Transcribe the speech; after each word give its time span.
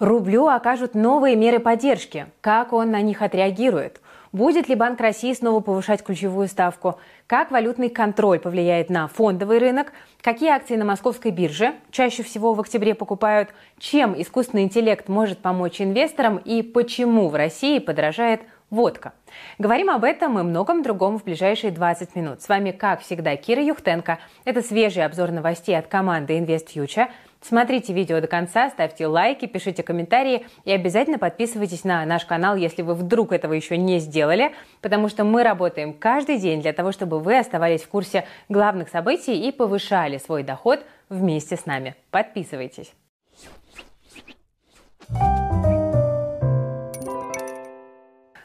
Рублю 0.00 0.46
окажут 0.48 0.94
новые 0.94 1.36
меры 1.36 1.58
поддержки. 1.58 2.24
Как 2.40 2.72
он 2.72 2.90
на 2.90 3.02
них 3.02 3.20
отреагирует? 3.20 4.00
Будет 4.32 4.66
ли 4.66 4.74
Банк 4.74 4.98
России 4.98 5.34
снова 5.34 5.60
повышать 5.60 6.02
ключевую 6.02 6.48
ставку? 6.48 6.98
Как 7.26 7.50
валютный 7.50 7.90
контроль 7.90 8.38
повлияет 8.38 8.88
на 8.88 9.08
фондовый 9.08 9.58
рынок? 9.58 9.92
Какие 10.22 10.52
акции 10.52 10.76
на 10.76 10.86
московской 10.86 11.32
бирже 11.32 11.74
чаще 11.90 12.22
всего 12.22 12.54
в 12.54 12.60
октябре 12.60 12.94
покупают? 12.94 13.50
Чем 13.78 14.18
искусственный 14.18 14.62
интеллект 14.62 15.06
может 15.08 15.40
помочь 15.40 15.82
инвесторам? 15.82 16.38
И 16.38 16.62
почему 16.62 17.28
в 17.28 17.34
России 17.34 17.78
подорожает 17.78 18.40
водка? 18.70 19.12
Говорим 19.58 19.90
об 19.90 20.04
этом 20.04 20.38
и 20.38 20.42
многом 20.42 20.82
другом 20.82 21.18
в 21.18 21.24
ближайшие 21.24 21.72
20 21.72 22.16
минут. 22.16 22.40
С 22.40 22.48
вами, 22.48 22.70
как 22.70 23.02
всегда, 23.02 23.36
Кира 23.36 23.62
Юхтенко. 23.62 24.18
Это 24.46 24.62
свежий 24.62 25.04
обзор 25.04 25.30
новостей 25.30 25.76
от 25.78 25.88
команды 25.88 26.38
InvestFuture– 26.38 27.08
Смотрите 27.42 27.94
видео 27.94 28.20
до 28.20 28.26
конца, 28.26 28.68
ставьте 28.68 29.06
лайки, 29.06 29.46
пишите 29.46 29.82
комментарии 29.82 30.46
и 30.64 30.72
обязательно 30.72 31.18
подписывайтесь 31.18 31.84
на 31.84 32.04
наш 32.04 32.26
канал, 32.26 32.54
если 32.54 32.82
вы 32.82 32.94
вдруг 32.94 33.32
этого 33.32 33.54
еще 33.54 33.78
не 33.78 33.98
сделали, 33.98 34.52
потому 34.82 35.08
что 35.08 35.24
мы 35.24 35.42
работаем 35.42 35.94
каждый 35.94 36.38
день 36.38 36.60
для 36.60 36.74
того, 36.74 36.92
чтобы 36.92 37.18
вы 37.18 37.38
оставались 37.38 37.82
в 37.82 37.88
курсе 37.88 38.26
главных 38.50 38.90
событий 38.90 39.48
и 39.48 39.52
повышали 39.52 40.18
свой 40.18 40.42
доход 40.42 40.84
вместе 41.08 41.56
с 41.56 41.64
нами. 41.64 41.96
Подписывайтесь. 42.10 42.92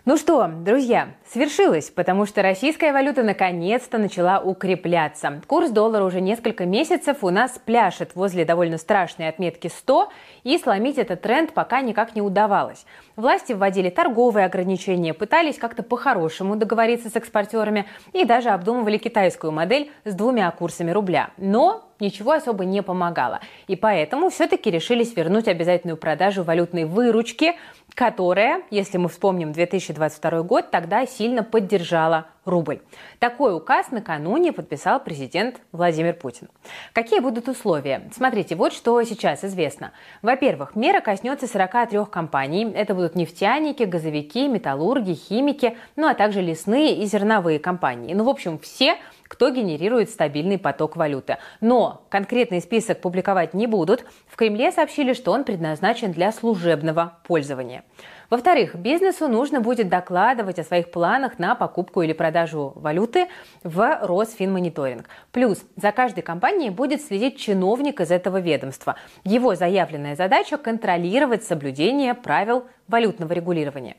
Ну 0.08 0.18
что, 0.18 0.48
друзья, 0.48 1.16
свершилось, 1.28 1.90
потому 1.90 2.28
что 2.28 2.44
российская 2.44 2.94
валюта 2.94 3.24
наконец-то 3.24 3.98
начала 3.98 4.40
укрепляться. 4.40 5.42
Курс 5.48 5.72
доллара 5.72 6.04
уже 6.04 6.22
несколько 6.22 6.66
месяцев 6.66 7.24
у 7.24 7.32
нас 7.32 7.60
пляшет 7.66 8.12
возле 8.14 8.46
довольно 8.46 8.78
страшной 8.78 9.28
отметки 9.28 9.68
100, 9.68 10.12
и 10.44 10.60
сломить 10.60 11.00
этот 11.00 11.22
тренд 11.22 11.54
пока 11.54 11.82
никак 11.82 12.16
не 12.16 12.22
удавалось. 12.22 12.86
Власти 13.16 13.54
вводили 13.54 13.90
торговые 13.90 14.46
ограничения, 14.46 15.16
пытались 15.16 15.58
как-то 15.58 15.82
по-хорошему 15.82 16.56
договориться 16.56 17.10
с 17.10 17.16
экспортерами 17.16 17.88
и 18.14 18.26
даже 18.26 18.50
обдумывали 18.50 19.00
китайскую 19.00 19.52
модель 19.52 19.90
с 20.04 20.14
двумя 20.14 20.52
курсами 20.52 20.92
рубля. 20.92 21.32
Но 21.38 21.84
ничего 22.00 22.34
особо 22.34 22.66
не 22.66 22.84
помогало. 22.84 23.40
И 23.68 23.76
поэтому 23.76 24.30
все-таки 24.30 24.70
решились 24.70 25.16
вернуть 25.16 25.48
обязательную 25.48 25.98
продажу 25.98 26.44
валютной 26.44 26.86
выручки, 26.86 27.56
которая, 27.96 28.62
если 28.70 28.98
мы 28.98 29.08
вспомним 29.08 29.54
2022 29.54 30.44
год, 30.44 30.70
тогда 30.70 31.06
сильно 31.06 31.44
поддержала 31.44 32.28
рубль. 32.44 32.82
Такой 33.20 33.56
указ 33.56 33.90
накануне 33.90 34.52
подписал 34.52 35.00
президент 35.00 35.62
Владимир 35.72 36.14
Путин. 36.14 36.50
Какие 36.94 37.22
будут 37.22 37.48
условия? 37.48 38.10
Смотрите, 38.14 38.56
вот 38.56 38.74
что 38.74 39.02
сейчас 39.04 39.44
известно. 39.44 39.94
Во-первых, 40.22 40.76
мера 40.76 41.00
коснется 41.00 41.48
43 41.48 42.06
компаний. 42.12 42.72
Это 42.76 42.94
будут 42.94 43.16
нефтяники, 43.16 43.84
газовики, 43.84 44.48
металлурги, 44.48 45.14
химики, 45.14 45.78
ну 45.96 46.08
а 46.08 46.14
также 46.14 46.42
лесные 46.42 46.98
и 46.98 47.06
зерновые 47.06 47.60
компании. 47.60 48.14
Ну, 48.14 48.26
в 48.26 48.30
общем, 48.30 48.60
все, 48.60 48.98
кто 49.36 49.50
генерирует 49.50 50.10
стабильный 50.10 50.58
поток 50.58 50.96
валюты. 50.96 51.40
Но 51.60 52.06
конкретный 52.10 52.62
список 52.62 53.02
публиковать 53.02 53.54
не 53.54 53.68
будут. 53.68 54.06
В 54.28 54.38
Кремле 54.38 54.72
сообщили, 54.72 55.12
что 55.12 55.34
он 55.34 55.44
предназначен 55.44 56.14
для 56.14 56.32
служебного 56.32 57.18
пользования. 57.28 57.84
Во-вторых, 58.30 58.76
бизнесу 58.76 59.28
нужно 59.28 59.62
будет 59.62 59.90
докладывать 59.90 60.60
о 60.60 60.64
своих 60.64 60.92
планах 60.92 61.38
на 61.40 61.56
покупку 61.56 62.02
или 62.02 62.14
продажу 62.14 62.74
валюты 62.76 63.28
в 63.64 64.00
Росфинмониторинг. 64.02 65.08
Плюс 65.32 65.64
за 65.76 65.92
каждой 65.92 66.22
компанией 66.22 66.70
будет 66.70 67.02
следить 67.02 67.38
чиновник 67.38 68.02
из 68.02 68.12
этого 68.12 68.40
ведомства. 68.40 68.96
Его 69.24 69.56
заявленная 69.56 70.16
задача– 70.16 70.58
контролировать 70.66 71.44
соблюдение 71.44 72.14
правил 72.14 72.66
валютного 72.88 73.34
регулирования. 73.34 73.98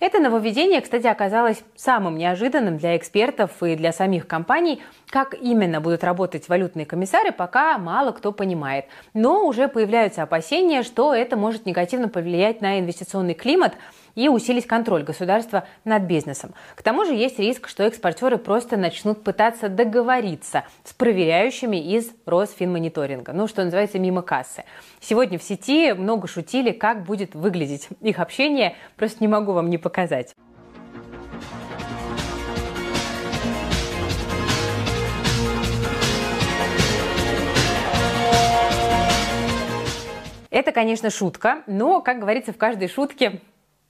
Это 0.00 0.20
нововведение, 0.20 0.80
кстати, 0.80 1.06
оказалось 1.06 1.62
самым 1.74 2.16
неожиданным 2.16 2.78
для 2.78 2.96
экспертов 2.96 3.62
и 3.62 3.74
для 3.74 3.92
самих 3.92 4.26
компаний. 4.28 4.80
Как 5.10 5.34
именно 5.34 5.80
будут 5.80 6.04
работать 6.04 6.48
валютные 6.48 6.84
комиссары, 6.84 7.32
пока 7.32 7.78
мало 7.78 8.12
кто 8.12 8.30
понимает. 8.30 8.84
Но 9.14 9.46
уже 9.46 9.68
появляются 9.68 10.22
опасения, 10.22 10.82
что 10.82 11.14
это 11.14 11.36
может 11.36 11.64
негативно 11.64 12.08
повлиять 12.08 12.60
на 12.60 12.78
инвестиционный 12.78 13.32
климат 13.34 13.72
и 14.14 14.28
усилить 14.28 14.66
контроль 14.66 15.04
государства 15.04 15.64
над 15.84 16.02
бизнесом. 16.02 16.52
К 16.74 16.82
тому 16.82 17.06
же 17.06 17.14
есть 17.14 17.38
риск, 17.38 17.68
что 17.68 17.84
экспортеры 17.84 18.36
просто 18.36 18.76
начнут 18.76 19.24
пытаться 19.24 19.68
договориться 19.68 20.64
с 20.84 20.92
проверяющими 20.92 21.76
из 21.76 22.10
Росфинмониторинга, 22.26 23.32
ну, 23.32 23.46
что 23.46 23.64
называется, 23.64 23.98
мимо 23.98 24.22
кассы. 24.22 24.64
Сегодня 25.00 25.38
в 25.38 25.42
сети 25.42 25.92
много 25.92 26.28
шутили, 26.28 26.72
как 26.72 27.04
будет 27.04 27.34
выглядеть 27.34 27.88
их 28.02 28.18
общение, 28.18 28.76
просто 28.96 29.18
не 29.20 29.28
могу 29.28 29.52
вам 29.52 29.70
не 29.70 29.78
показать. 29.78 30.34
Это, 40.58 40.72
конечно, 40.72 41.08
шутка, 41.08 41.62
но, 41.68 42.00
как 42.00 42.18
говорится, 42.18 42.52
в 42.52 42.56
каждой 42.56 42.88
шутке 42.88 43.40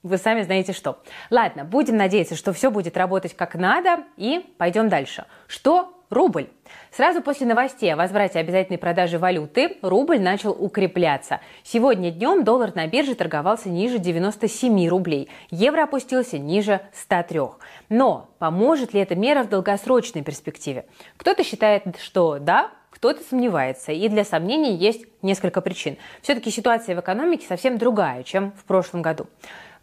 вы 0.03 0.19
сами 0.19 0.43
знаете 0.43 0.75
что. 0.75 0.99
Ладно, 1.31 1.65
будем 1.65 1.97
надеяться, 1.97 2.37
что 2.37 2.53
все 2.53 2.71
будет 2.71 2.99
работать 2.99 3.35
как 3.35 3.55
надо 3.55 4.05
и 4.19 4.45
пойдем 4.59 4.91
дальше. 4.91 5.25
Что 5.47 5.95
рубль? 6.11 6.51
Сразу 6.91 7.23
после 7.23 7.47
новостей 7.47 7.91
о 7.91 7.97
возврате 7.97 8.39
обязательной 8.39 8.77
продажи 8.77 9.19
валюты 9.19 9.79
рубль 9.81 10.21
начал 10.21 10.51
укрепляться. 10.51 11.41
Сегодня 11.63 12.11
днем 12.11 12.45
доллар 12.45 12.75
на 12.75 12.87
бирже 12.87 13.15
торговался 13.15 13.71
ниже 13.71 13.99
97 13.99 14.89
рублей, 14.89 15.31
евро 15.51 15.85
опустился 15.85 16.37
ниже 16.37 16.83
103. 16.93 17.41
Но 17.89 18.29
поможет 18.39 18.93
ли 18.93 19.01
эта 19.01 19.15
мера 19.15 19.43
в 19.43 19.49
долгосрочной 19.49 20.23
перспективе? 20.23 20.85
Кто-то 21.17 21.43
считает, 21.45 21.99
что 21.99 22.39
да, 22.39 22.73
кто-то 22.99 23.23
сомневается, 23.23 23.93
и 23.93 24.09
для 24.09 24.25
сомнений 24.25 24.75
есть 24.75 25.07
несколько 25.23 25.61
причин. 25.61 25.97
Все-таки 26.21 26.51
ситуация 26.51 26.97
в 26.97 27.01
экономике 27.01 27.47
совсем 27.47 27.79
другая, 27.79 28.25
чем 28.25 28.51
в 28.53 28.65
прошлом 28.65 29.03
году. 29.03 29.29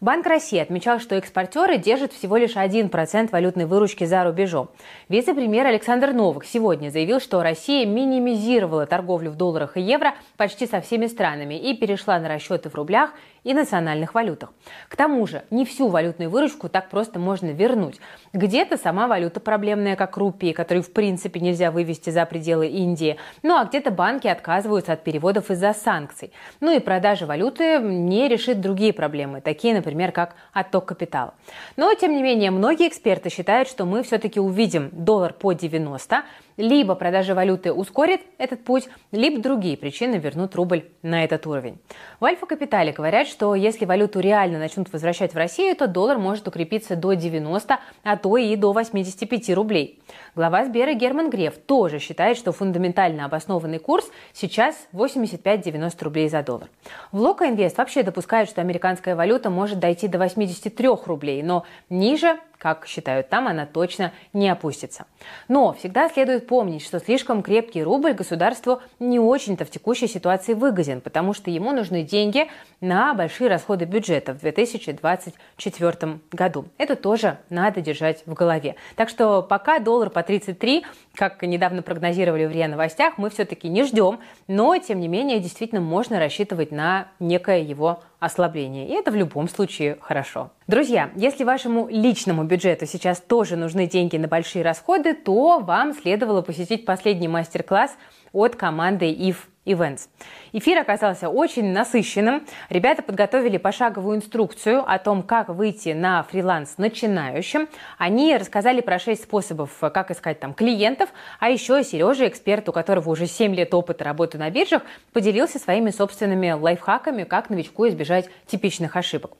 Банк 0.02 0.26
России 0.26 0.58
отмечал, 0.58 1.00
что 1.00 1.14
экспортеры 1.14 1.78
держат 1.78 2.12
всего 2.12 2.36
лишь 2.36 2.56
1% 2.56 3.30
валютной 3.30 3.64
выручки 3.64 4.04
за 4.04 4.24
рубежом. 4.24 4.68
Вице-премьер 5.08 5.64
Александр 5.64 6.12
Новых 6.12 6.44
сегодня 6.44 6.90
заявил, 6.90 7.18
что 7.18 7.42
Россия 7.42 7.86
минимизировала 7.86 8.84
торговлю 8.84 9.30
в 9.30 9.36
долларах 9.36 9.78
и 9.78 9.80
евро 9.80 10.14
почти 10.36 10.66
со 10.66 10.82
всеми 10.82 11.06
странами 11.06 11.54
и 11.54 11.74
перешла 11.74 12.18
на 12.18 12.28
расчеты 12.28 12.68
в 12.68 12.74
рублях 12.74 13.12
и 13.46 13.54
национальных 13.54 14.12
валютах. 14.12 14.52
К 14.88 14.96
тому 14.96 15.24
же 15.24 15.44
не 15.50 15.64
всю 15.64 15.86
валютную 15.86 16.28
выручку 16.28 16.68
так 16.68 16.90
просто 16.90 17.20
можно 17.20 17.50
вернуть. 17.50 18.00
Где-то 18.32 18.76
сама 18.76 19.06
валюта 19.06 19.38
проблемная, 19.38 19.94
как 19.94 20.16
рупии, 20.16 20.50
которые 20.50 20.82
в 20.82 20.92
принципе 20.92 21.38
нельзя 21.38 21.70
вывести 21.70 22.10
за 22.10 22.26
пределы 22.26 22.66
Индии. 22.66 23.18
Ну 23.44 23.56
а 23.56 23.64
где-то 23.64 23.92
банки 23.92 24.26
отказываются 24.26 24.94
от 24.94 25.04
переводов 25.04 25.52
из-за 25.52 25.72
санкций. 25.74 26.32
Ну 26.58 26.74
и 26.74 26.80
продажа 26.80 27.24
валюты 27.24 27.78
не 27.78 28.26
решит 28.26 28.60
другие 28.60 28.92
проблемы, 28.92 29.40
такие, 29.40 29.74
например, 29.74 30.10
как 30.10 30.34
отток 30.52 30.86
капитала. 30.86 31.34
Но, 31.76 31.94
тем 31.94 32.16
не 32.16 32.24
менее, 32.24 32.50
многие 32.50 32.88
эксперты 32.88 33.30
считают, 33.30 33.68
что 33.68 33.84
мы 33.84 34.02
все-таки 34.02 34.40
увидим 34.40 34.90
доллар 34.90 35.32
по 35.32 35.52
90, 35.52 36.24
либо 36.56 36.94
продажа 36.94 37.34
валюты 37.34 37.72
ускорит 37.72 38.20
этот 38.38 38.64
путь, 38.64 38.88
либо 39.12 39.40
другие 39.40 39.76
причины 39.76 40.16
вернут 40.16 40.54
рубль 40.54 40.84
на 41.02 41.24
этот 41.24 41.46
уровень. 41.46 41.78
В 42.20 42.24
Альфа-Капитале 42.24 42.92
говорят, 42.92 43.26
что 43.26 43.54
если 43.54 43.84
валюту 43.84 44.20
реально 44.20 44.58
начнут 44.58 44.92
возвращать 44.92 45.34
в 45.34 45.36
Россию, 45.36 45.76
то 45.76 45.86
доллар 45.86 46.18
может 46.18 46.48
укрепиться 46.48 46.96
до 46.96 47.14
90, 47.14 47.78
а 48.02 48.16
то 48.16 48.36
и 48.36 48.56
до 48.56 48.72
85 48.72 49.50
рублей. 49.50 50.00
Глава 50.36 50.66
Сбера 50.66 50.92
Герман 50.92 51.30
Греф 51.30 51.56
тоже 51.56 51.98
считает, 51.98 52.36
что 52.36 52.52
фундаментально 52.52 53.24
обоснованный 53.24 53.78
курс 53.78 54.04
сейчас 54.34 54.76
85-90 54.92 56.04
рублей 56.04 56.28
за 56.28 56.42
доллар. 56.42 56.68
В 57.10 57.18
Лока 57.18 57.48
Инвест 57.48 57.78
вообще 57.78 58.02
допускают, 58.02 58.50
что 58.50 58.60
американская 58.60 59.16
валюта 59.16 59.48
может 59.48 59.78
дойти 59.78 60.08
до 60.08 60.18
83 60.18 60.88
рублей, 61.06 61.42
но 61.42 61.64
ниже 61.88 62.38
как 62.58 62.86
считают 62.86 63.28
там, 63.28 63.48
она 63.48 63.66
точно 63.66 64.12
не 64.32 64.48
опустится. 64.48 65.06
Но 65.48 65.72
всегда 65.74 66.08
следует 66.08 66.46
помнить, 66.46 66.84
что 66.84 66.98
слишком 66.98 67.42
крепкий 67.42 67.82
рубль 67.82 68.12
государству 68.12 68.80
не 68.98 69.18
очень-то 69.20 69.64
в 69.64 69.70
текущей 69.70 70.08
ситуации 70.08 70.54
выгоден, 70.54 71.00
потому 71.00 71.32
что 71.32 71.50
ему 71.50 71.72
нужны 71.72 72.02
деньги 72.02 72.48
на 72.80 73.14
большие 73.14 73.48
расходы 73.48 73.84
бюджета 73.84 74.32
в 74.32 74.40
2024 74.40 76.18
году. 76.32 76.64
Это 76.78 76.96
тоже 76.96 77.38
надо 77.50 77.80
держать 77.80 78.22
в 78.26 78.34
голове. 78.34 78.76
Так 78.96 79.08
что 79.08 79.42
пока 79.42 79.78
доллар 79.78 80.10
по 80.10 80.22
33, 80.26 80.84
как 81.14 81.42
недавно 81.42 81.82
прогнозировали 81.82 82.44
в 82.44 82.50
РИА 82.50 82.68
Новостях, 82.68 83.16
мы 83.16 83.30
все-таки 83.30 83.68
не 83.68 83.84
ждем, 83.84 84.20
но 84.48 84.76
тем 84.78 85.00
не 85.00 85.08
менее 85.08 85.40
действительно 85.40 85.80
можно 85.80 86.18
рассчитывать 86.18 86.72
на 86.72 87.08
некое 87.20 87.62
его 87.62 88.02
ослабление. 88.18 88.88
И 88.88 88.92
это 88.92 89.10
в 89.10 89.14
любом 89.14 89.48
случае 89.48 89.96
хорошо. 90.00 90.50
Друзья, 90.66 91.10
если 91.16 91.44
вашему 91.44 91.88
личному 91.88 92.44
бюджету 92.44 92.86
сейчас 92.86 93.20
тоже 93.20 93.56
нужны 93.56 93.86
деньги 93.86 94.16
на 94.16 94.28
большие 94.28 94.64
расходы, 94.64 95.14
то 95.14 95.60
вам 95.60 95.94
следовало 95.94 96.42
посетить 96.42 96.84
последний 96.84 97.28
мастер-класс 97.28 97.96
от 98.32 98.56
команды 98.56 99.12
IF 99.12 99.36
Events. 99.66 100.08
Эфир 100.52 100.78
оказался 100.78 101.28
очень 101.28 101.72
насыщенным. 101.72 102.46
Ребята 102.70 103.02
подготовили 103.02 103.58
пошаговую 103.58 104.16
инструкцию 104.16 104.82
о 104.86 104.98
том, 104.98 105.22
как 105.22 105.48
выйти 105.48 105.90
на 105.90 106.22
фриланс 106.22 106.78
начинающим. 106.78 107.68
Они 107.98 108.36
рассказали 108.36 108.80
про 108.80 108.98
шесть 108.98 109.24
способов, 109.24 109.70
как 109.80 110.10
искать 110.10 110.40
там 110.40 110.54
клиентов. 110.54 111.10
А 111.40 111.50
еще 111.50 111.82
Сережа, 111.82 112.28
эксперт, 112.28 112.68
у 112.68 112.72
которого 112.72 113.10
уже 113.10 113.26
7 113.26 113.54
лет 113.54 113.74
опыта 113.74 114.04
работы 114.04 114.38
на 114.38 114.48
биржах, 114.50 114.82
поделился 115.12 115.58
своими 115.58 115.90
собственными 115.90 116.52
лайфхаками, 116.52 117.24
как 117.24 117.50
новичку 117.50 117.88
избежать 117.88 118.30
типичных 118.46 118.96
ошибок. 118.96 119.32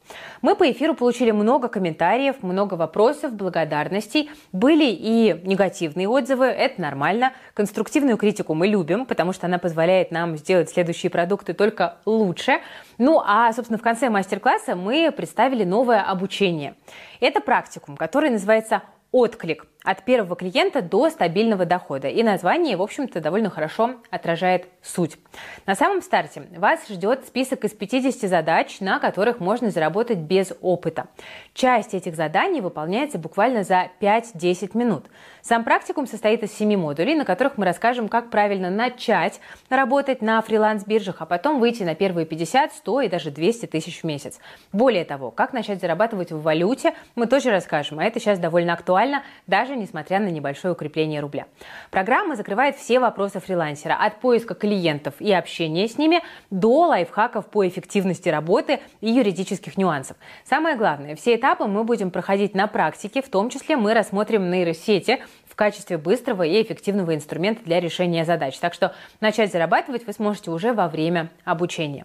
Мы 0.42 0.56
по 0.56 0.70
эфиру 0.70 0.94
получили 0.94 1.30
много 1.30 1.68
комментариев, 1.68 2.42
много 2.42 2.74
вопросов, 2.74 3.32
благодарностей. 3.32 4.30
Были 4.52 4.86
и 4.86 5.40
негативные 5.44 6.08
отзывы, 6.08 6.46
это 6.46 6.80
нормально. 6.80 7.32
Конструктивную 7.54 8.16
критику 8.16 8.54
мы 8.54 8.66
любим, 8.66 9.06
потому 9.06 9.32
что 9.32 9.46
она 9.46 9.58
позволяет 9.58 10.10
нам 10.16 10.36
сделать 10.36 10.70
следующие 10.70 11.10
продукты 11.10 11.52
только 11.52 11.98
лучше. 12.06 12.60
Ну 12.98 13.22
а, 13.24 13.52
собственно, 13.52 13.78
в 13.78 13.82
конце 13.82 14.08
мастер-класса 14.08 14.74
мы 14.74 15.12
представили 15.14 15.64
новое 15.64 16.02
обучение. 16.02 16.74
Это 17.20 17.40
практикум, 17.40 17.96
который 17.96 18.30
называется 18.30 18.82
«Отклик» 19.12 19.66
от 19.86 20.02
первого 20.02 20.34
клиента 20.34 20.82
до 20.82 21.08
стабильного 21.10 21.64
дохода. 21.64 22.08
И 22.08 22.22
название, 22.24 22.76
в 22.76 22.82
общем-то, 22.82 23.20
довольно 23.20 23.50
хорошо 23.50 23.94
отражает 24.10 24.66
суть. 24.82 25.16
На 25.64 25.76
самом 25.76 26.02
старте 26.02 26.42
вас 26.56 26.88
ждет 26.88 27.24
список 27.24 27.64
из 27.64 27.70
50 27.70 28.28
задач, 28.28 28.80
на 28.80 28.98
которых 28.98 29.38
можно 29.38 29.70
заработать 29.70 30.18
без 30.18 30.52
опыта. 30.60 31.06
Часть 31.54 31.94
этих 31.94 32.16
заданий 32.16 32.60
выполняется 32.60 33.16
буквально 33.18 33.62
за 33.62 33.90
5-10 34.00 34.76
минут. 34.76 35.06
Сам 35.40 35.62
практикум 35.62 36.08
состоит 36.08 36.42
из 36.42 36.52
7 36.52 36.76
модулей, 36.76 37.14
на 37.14 37.24
которых 37.24 37.56
мы 37.56 37.64
расскажем, 37.64 38.08
как 38.08 38.30
правильно 38.30 38.70
начать 38.70 39.40
работать 39.68 40.20
на 40.20 40.42
фриланс-биржах, 40.42 41.16
а 41.20 41.26
потом 41.26 41.60
выйти 41.60 41.84
на 41.84 41.94
первые 41.94 42.26
50, 42.26 42.72
100 42.72 43.00
и 43.02 43.08
даже 43.08 43.30
200 43.30 43.66
тысяч 43.66 44.00
в 44.00 44.04
месяц. 44.04 44.40
Более 44.72 45.04
того, 45.04 45.30
как 45.30 45.52
начать 45.52 45.80
зарабатывать 45.80 46.32
в 46.32 46.42
валюте, 46.42 46.94
мы 47.14 47.28
тоже 47.28 47.52
расскажем, 47.52 48.00
а 48.00 48.04
это 48.04 48.18
сейчас 48.18 48.40
довольно 48.40 48.72
актуально, 48.72 49.22
даже 49.46 49.75
несмотря 49.76 50.18
на 50.18 50.28
небольшое 50.28 50.72
укрепление 50.72 51.20
рубля. 51.20 51.46
Программа 51.90 52.36
закрывает 52.36 52.76
все 52.76 52.98
вопросы 52.98 53.40
фрилансера 53.40 53.94
от 53.94 54.20
поиска 54.20 54.54
клиентов 54.54 55.14
и 55.20 55.32
общения 55.32 55.88
с 55.88 55.98
ними 55.98 56.22
до 56.50 56.88
лайфхаков 56.88 57.46
по 57.46 57.66
эффективности 57.66 58.28
работы 58.28 58.80
и 59.00 59.10
юридических 59.10 59.76
нюансов. 59.76 60.16
Самое 60.44 60.76
главное, 60.76 61.16
все 61.16 61.36
этапы 61.36 61.66
мы 61.66 61.84
будем 61.84 62.10
проходить 62.10 62.54
на 62.54 62.66
практике, 62.66 63.22
в 63.22 63.28
том 63.28 63.50
числе 63.50 63.76
мы 63.76 63.94
рассмотрим 63.94 64.50
нейросети, 64.50 65.22
в 65.48 65.56
качестве 65.56 65.96
быстрого 65.96 66.42
и 66.42 66.62
эффективного 66.62 67.14
инструмента 67.14 67.64
для 67.64 67.80
решения 67.80 68.26
задач. 68.26 68.58
Так 68.58 68.74
что 68.74 68.94
начать 69.22 69.50
зарабатывать 69.50 70.06
вы 70.06 70.12
сможете 70.12 70.50
уже 70.50 70.74
во 70.74 70.86
время 70.86 71.30
обучения. 71.44 72.04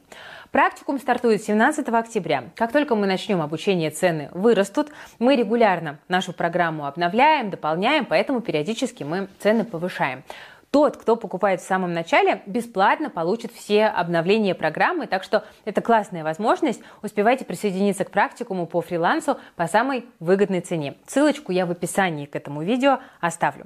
Практикум 0.51 0.99
стартует 0.99 1.41
17 1.41 1.87
октября. 1.87 2.43
Как 2.57 2.73
только 2.73 2.95
мы 2.95 3.07
начнем 3.07 3.41
обучение, 3.41 3.89
цены 3.89 4.27
вырастут. 4.33 4.89
Мы 5.17 5.37
регулярно 5.37 5.97
нашу 6.09 6.33
программу 6.33 6.87
обновляем, 6.87 7.49
дополняем, 7.49 8.05
поэтому 8.05 8.41
периодически 8.41 9.03
мы 9.03 9.29
цены 9.39 9.63
повышаем. 9.63 10.23
Тот, 10.71 10.95
кто 10.95 11.17
покупает 11.17 11.59
в 11.59 11.65
самом 11.67 11.91
начале, 11.91 12.43
бесплатно 12.45 13.09
получит 13.09 13.51
все 13.51 13.87
обновления 13.87 14.55
программы, 14.55 15.05
так 15.05 15.21
что 15.21 15.43
это 15.65 15.81
классная 15.81 16.23
возможность. 16.23 16.81
Успевайте 17.03 17.43
присоединиться 17.43 18.05
к 18.05 18.11
практикуму 18.11 18.65
по 18.65 18.79
фрилансу 18.79 19.37
по 19.57 19.67
самой 19.67 20.05
выгодной 20.21 20.61
цене. 20.61 20.95
Ссылочку 21.07 21.51
я 21.51 21.65
в 21.65 21.71
описании 21.71 22.25
к 22.25 22.37
этому 22.37 22.63
видео 22.63 22.99
оставлю. 23.19 23.65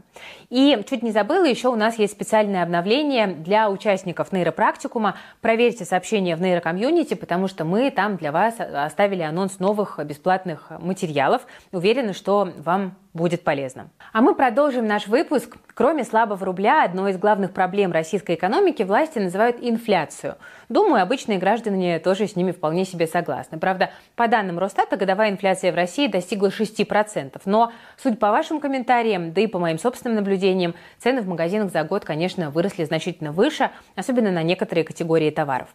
И 0.49 0.83
чуть 0.89 1.03
не 1.03 1.11
забыла, 1.11 1.45
еще 1.45 1.67
у 1.67 1.75
нас 1.75 1.99
есть 1.99 2.13
специальное 2.13 2.63
обновление 2.63 3.27
для 3.27 3.69
участников 3.69 4.31
нейропрактикума. 4.31 5.15
Проверьте 5.41 5.85
сообщения 5.85 6.35
в 6.35 6.41
нейрокомьюнити, 6.41 7.13
потому 7.13 7.47
что 7.47 7.65
мы 7.65 7.91
там 7.91 8.17
для 8.17 8.31
вас 8.31 8.55
оставили 8.59 9.21
анонс 9.21 9.59
новых 9.59 9.99
бесплатных 10.03 10.71
материалов. 10.79 11.45
Уверена, 11.71 12.13
что 12.13 12.51
вам 12.57 12.95
будет 13.15 13.43
полезно. 13.43 13.89
А 14.13 14.21
мы 14.21 14.35
продолжим 14.35 14.85
наш 14.85 15.07
выпуск. 15.07 15.55
Кроме 15.73 16.03
слабого 16.03 16.45
рубля, 16.45 16.83
одной 16.83 17.11
из 17.11 17.17
главных 17.17 17.51
проблем 17.51 17.91
российской 17.91 18.35
экономики 18.35 18.83
власти 18.83 19.17
называют 19.17 19.57
инфляцию. 19.61 20.35
Думаю, 20.69 21.03
обычные 21.03 21.37
граждане 21.37 21.99
тоже 21.99 22.27
с 22.27 22.35
ними 22.35 22.51
вполне 22.51 22.85
себе 22.85 23.07
согласны. 23.07 23.59
Правда, 23.59 23.91
по 24.15 24.27
данным 24.27 24.57
Росстата, 24.57 24.97
годовая 24.97 25.29
инфляция 25.29 25.71
в 25.71 25.75
России 25.75 26.07
достигла 26.07 26.47
6%. 26.47 27.41
Но, 27.45 27.71
судя 27.97 28.17
по 28.17 28.31
вашим 28.31 28.59
комментариям, 28.59 29.33
да 29.33 29.41
и 29.41 29.47
по 29.47 29.59
моим 29.59 29.77
собственным 29.77 30.15
наблюдениям, 30.15 30.75
цены 30.99 31.21
в 31.21 31.27
магазинах 31.27 31.71
за 31.71 31.83
год, 31.83 32.05
конечно, 32.05 32.49
выросли 32.49 32.83
значительно 32.83 33.31
выше, 33.31 33.69
особенно 33.95 34.31
на 34.31 34.43
некоторые 34.43 34.83
категории 34.83 35.29
товаров. 35.29 35.67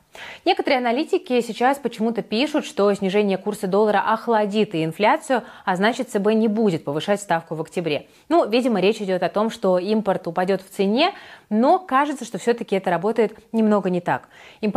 Некоторые 0.45 0.79
аналитики 0.79 1.41
сейчас 1.41 1.79
почему-то 1.79 2.23
пишут, 2.23 2.65
что 2.65 2.93
снижение 2.95 3.39
курса 3.39 3.67
доллара 3.67 4.03
охладит 4.07 4.75
и 4.75 4.85
инфляцию, 4.85 5.43
а 5.65 5.77
значит 5.77 6.11
ЦБ 6.11 6.33
не 6.35 6.49
будет 6.49 6.85
повышать 6.85 7.21
ставку 7.21 7.55
в 7.55 7.61
октябре. 7.61 8.07
Ну, 8.29 8.49
видимо, 8.49 8.81
речь 8.81 9.01
идет 9.01 9.23
о 9.23 9.29
том, 9.29 9.51
что 9.51 9.79
импорт 9.79 10.27
упадет 10.27 10.63
в 10.63 10.71
цене, 10.71 11.13
но 11.49 11.79
кажется, 11.79 12.25
что 12.25 12.39
все-таки 12.39 12.77
это 12.77 12.91
работает 12.91 13.39
немного 13.53 13.91
не 13.91 14.01
так. 14.01 14.29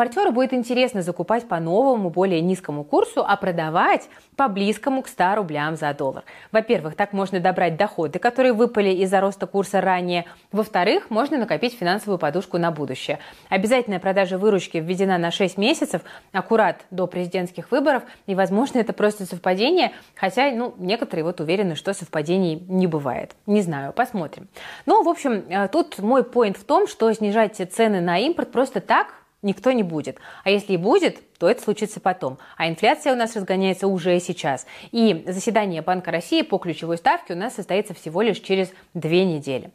Импортеру 0.04 0.34
будет 0.34 0.52
интересно 0.52 1.02
закупать 1.02 1.48
по 1.48 1.62
новому, 1.62 2.10
более 2.10 2.42
низкому 2.42 2.84
курсу, 2.84 3.24
а 3.26 3.38
продавать 3.38 4.10
по 4.36 4.50
близкому 4.50 5.02
к 5.02 5.08
100 5.08 5.36
рублям 5.36 5.78
за 5.78 5.94
доллар. 5.94 6.26
Во-первых, 6.52 6.96
так 6.96 7.14
можно 7.14 7.40
добрать 7.40 7.78
доходы, 7.78 8.20
которые 8.20 8.52
выпали 8.52 8.90
из-за 8.90 9.22
роста 9.22 9.48
курса 9.48 9.80
ранее. 9.80 10.26
Во-вторых, 10.52 11.10
можно 11.10 11.38
накопить 11.38 11.78
финансовую 11.78 12.18
подушку 12.18 12.58
на 12.58 12.70
будущее. 12.72 13.20
Обязательная 13.48 14.02
продажа 14.02 14.38
выручки 14.38 14.78
введена 14.78 15.18
на 15.18 15.32
6 15.32 15.58
месяцев, 15.58 16.02
аккурат 16.34 16.82
до 16.92 17.08
президентских 17.08 17.72
выборов, 17.72 18.04
и, 18.26 18.36
возможно, 18.36 18.80
это 18.80 18.92
просто 18.92 19.26
совпадение, 19.26 19.94
хотя, 20.16 20.52
ну, 20.52 20.74
некоторые 20.80 21.24
вот 21.24 21.40
уверены, 21.40 21.76
что 21.76 21.94
совпадений 21.94 22.62
не 22.68 22.88
бывает. 22.88 23.38
Не 23.46 23.62
знаю, 23.62 23.94
посмотрим. 23.94 24.50
Ну, 24.86 25.02
в 25.02 25.08
общем, 25.08 25.46
э, 25.48 25.70
тут 25.70 26.00
мой 26.00 26.26
поинт 26.26 26.58
в 26.58 26.66
том, 26.66 26.88
что 26.88 27.14
снижать 27.14 27.56
цены 27.56 28.02
на 28.02 28.20
импорт 28.20 28.52
просто 28.52 28.82
так 28.82 29.23
никто 29.44 29.72
не 29.72 29.84
будет. 29.84 30.18
А 30.44 30.50
если 30.50 30.74
и 30.74 30.78
будет, 30.78 31.22
то 31.38 31.50
это 31.50 31.62
случится 31.62 32.00
потом. 32.00 32.38
А 32.58 32.68
инфляция 32.68 33.14
у 33.14 33.16
нас 33.16 33.36
разгоняется 33.36 33.88
уже 33.88 34.20
сейчас. 34.20 34.66
И 34.92 35.24
заседание 35.28 35.82
Банка 35.82 36.10
России 36.12 36.42
по 36.42 36.58
ключевой 36.58 36.98
ставке 36.98 37.34
у 37.34 37.38
нас 37.38 37.54
состоится 37.54 37.94
всего 37.94 38.22
лишь 38.22 38.40
через 38.40 38.72
две 38.94 39.26
недели. 39.26 39.72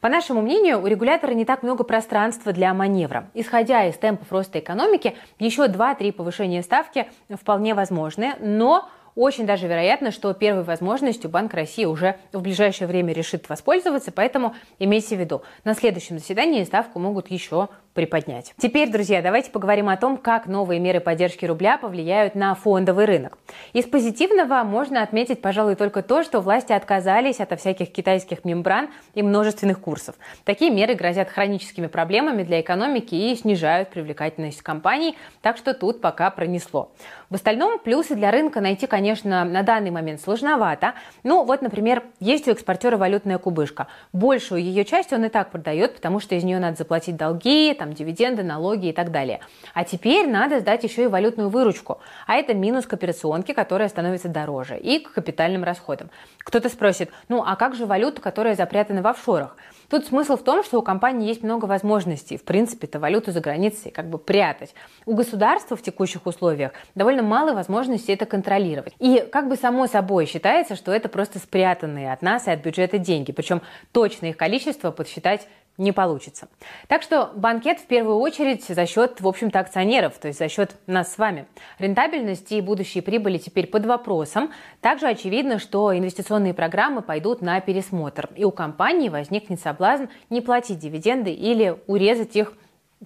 По 0.00 0.08
нашему 0.08 0.42
мнению, 0.42 0.82
у 0.82 0.86
регулятора 0.86 1.32
не 1.32 1.44
так 1.44 1.62
много 1.62 1.82
пространства 1.82 2.52
для 2.52 2.72
маневра. 2.74 3.30
Исходя 3.34 3.86
из 3.86 3.96
темпов 3.96 4.30
роста 4.30 4.58
экономики, 4.58 5.16
еще 5.38 5.66
2-3 5.66 6.12
повышения 6.12 6.62
ставки 6.62 7.06
вполне 7.30 7.74
возможны, 7.74 8.34
но 8.40 8.88
очень 9.16 9.46
даже 9.46 9.66
вероятно, 9.66 10.10
что 10.10 10.32
первой 10.34 10.62
возможностью 10.62 11.30
Банк 11.30 11.54
России 11.54 11.86
уже 11.86 12.18
в 12.32 12.42
ближайшее 12.42 12.86
время 12.86 13.14
решит 13.14 13.48
воспользоваться, 13.48 14.12
поэтому 14.12 14.54
имейте 14.78 15.16
в 15.16 15.20
виду, 15.20 15.42
на 15.64 15.74
следующем 15.74 16.18
заседании 16.18 16.62
ставку 16.64 16.98
могут 16.98 17.30
еще 17.30 17.70
приподнять. 17.96 18.54
Теперь, 18.58 18.92
друзья, 18.92 19.22
давайте 19.22 19.50
поговорим 19.50 19.88
о 19.88 19.96
том, 19.96 20.18
как 20.18 20.46
новые 20.46 20.78
меры 20.78 21.00
поддержки 21.00 21.44
рубля 21.46 21.78
повлияют 21.78 22.36
на 22.36 22.54
фондовый 22.54 23.06
рынок. 23.06 23.38
Из 23.72 23.86
позитивного 23.86 24.62
можно 24.62 25.02
отметить, 25.02 25.40
пожалуй, 25.40 25.74
только 25.74 26.02
то, 26.02 26.22
что 26.22 26.40
власти 26.40 26.72
отказались 26.72 27.40
от 27.40 27.58
всяких 27.58 27.90
китайских 27.90 28.44
мембран 28.44 28.90
и 29.14 29.22
множественных 29.22 29.80
курсов. 29.80 30.14
Такие 30.44 30.70
меры 30.70 30.94
грозят 30.94 31.30
хроническими 31.30 31.86
проблемами 31.86 32.42
для 32.42 32.60
экономики 32.60 33.14
и 33.14 33.34
снижают 33.34 33.88
привлекательность 33.88 34.60
компаний, 34.62 35.16
так 35.40 35.56
что 35.56 35.72
тут 35.72 36.02
пока 36.02 36.30
пронесло. 36.30 36.92
В 37.30 37.34
остальном 37.34 37.78
плюсы 37.78 38.14
для 38.14 38.30
рынка 38.30 38.60
найти, 38.60 38.86
конечно, 38.86 39.44
на 39.44 39.62
данный 39.62 39.90
момент 39.90 40.20
сложновато. 40.20 40.92
Ну 41.24 41.44
вот, 41.44 41.62
например, 41.62 42.04
есть 42.20 42.46
у 42.46 42.52
экспортера 42.52 42.98
валютная 42.98 43.38
кубышка. 43.38 43.86
Большую 44.12 44.62
ее 44.62 44.84
часть 44.84 45.12
он 45.12 45.24
и 45.24 45.28
так 45.28 45.50
продает, 45.50 45.96
потому 45.96 46.20
что 46.20 46.34
из 46.34 46.44
нее 46.44 46.58
надо 46.58 46.76
заплатить 46.76 47.16
долги, 47.16 47.74
там, 47.74 47.85
дивиденды, 47.92 48.42
налоги 48.42 48.88
и 48.88 48.92
так 48.92 49.10
далее. 49.10 49.40
А 49.74 49.84
теперь 49.84 50.28
надо 50.28 50.60
сдать 50.60 50.84
еще 50.84 51.04
и 51.04 51.06
валютную 51.06 51.48
выручку. 51.48 52.00
А 52.26 52.34
это 52.34 52.54
минус 52.54 52.86
к 52.86 52.92
операционке, 52.92 53.54
которая 53.54 53.88
становится 53.88 54.28
дороже, 54.28 54.78
и 54.78 54.98
к 54.98 55.12
капитальным 55.12 55.64
расходам. 55.64 56.10
Кто-то 56.38 56.68
спросит, 56.68 57.10
ну 57.28 57.42
а 57.46 57.56
как 57.56 57.74
же 57.74 57.86
валюта, 57.86 58.20
которая 58.20 58.54
запрятана 58.54 59.02
в 59.02 59.06
офшорах? 59.06 59.56
Тут 59.88 60.06
смысл 60.06 60.36
в 60.36 60.42
том, 60.42 60.64
что 60.64 60.78
у 60.78 60.82
компании 60.82 61.28
есть 61.28 61.42
много 61.42 61.66
возможностей, 61.66 62.36
в 62.36 62.44
принципе, 62.44 62.86
это 62.86 62.98
валюту 62.98 63.30
за 63.30 63.40
границей 63.40 63.92
как 63.92 64.08
бы 64.08 64.18
прятать. 64.18 64.74
У 65.04 65.14
государства 65.14 65.76
в 65.76 65.82
текущих 65.82 66.26
условиях 66.26 66.72
довольно 66.94 67.22
мало 67.22 67.52
возможностей 67.52 68.12
это 68.12 68.26
контролировать. 68.26 68.94
И 68.98 69.26
как 69.30 69.48
бы 69.48 69.56
само 69.56 69.86
собой 69.86 70.26
считается, 70.26 70.74
что 70.74 70.92
это 70.92 71.08
просто 71.08 71.38
спрятанные 71.38 72.12
от 72.12 72.22
нас 72.22 72.48
и 72.48 72.50
от 72.50 72.60
бюджета 72.60 72.98
деньги. 72.98 73.32
Причем 73.32 73.62
точное 73.92 74.30
их 74.30 74.36
количество 74.36 74.90
подсчитать 74.90 75.46
не 75.78 75.92
получится. 75.92 76.48
Так 76.88 77.02
что 77.02 77.32
банкет 77.34 77.78
в 77.80 77.86
первую 77.86 78.18
очередь 78.18 78.64
за 78.64 78.86
счет, 78.86 79.20
в 79.20 79.28
общем-то, 79.28 79.60
акционеров, 79.60 80.18
то 80.18 80.28
есть 80.28 80.38
за 80.38 80.48
счет 80.48 80.76
нас 80.86 81.12
с 81.12 81.18
вами. 81.18 81.46
Рентабельность 81.78 82.50
и 82.52 82.60
будущие 82.60 83.02
прибыли 83.02 83.38
теперь 83.38 83.66
под 83.66 83.86
вопросом. 83.86 84.52
Также 84.80 85.06
очевидно, 85.06 85.58
что 85.58 85.96
инвестиционные 85.96 86.54
программы 86.54 87.02
пойдут 87.02 87.42
на 87.42 87.60
пересмотр, 87.60 88.30
и 88.36 88.44
у 88.44 88.50
компании 88.50 89.08
возникнет 89.08 89.60
соблазн 89.60 90.04
не 90.30 90.40
платить 90.40 90.78
дивиденды 90.78 91.32
или 91.32 91.76
урезать 91.86 92.36
их 92.36 92.52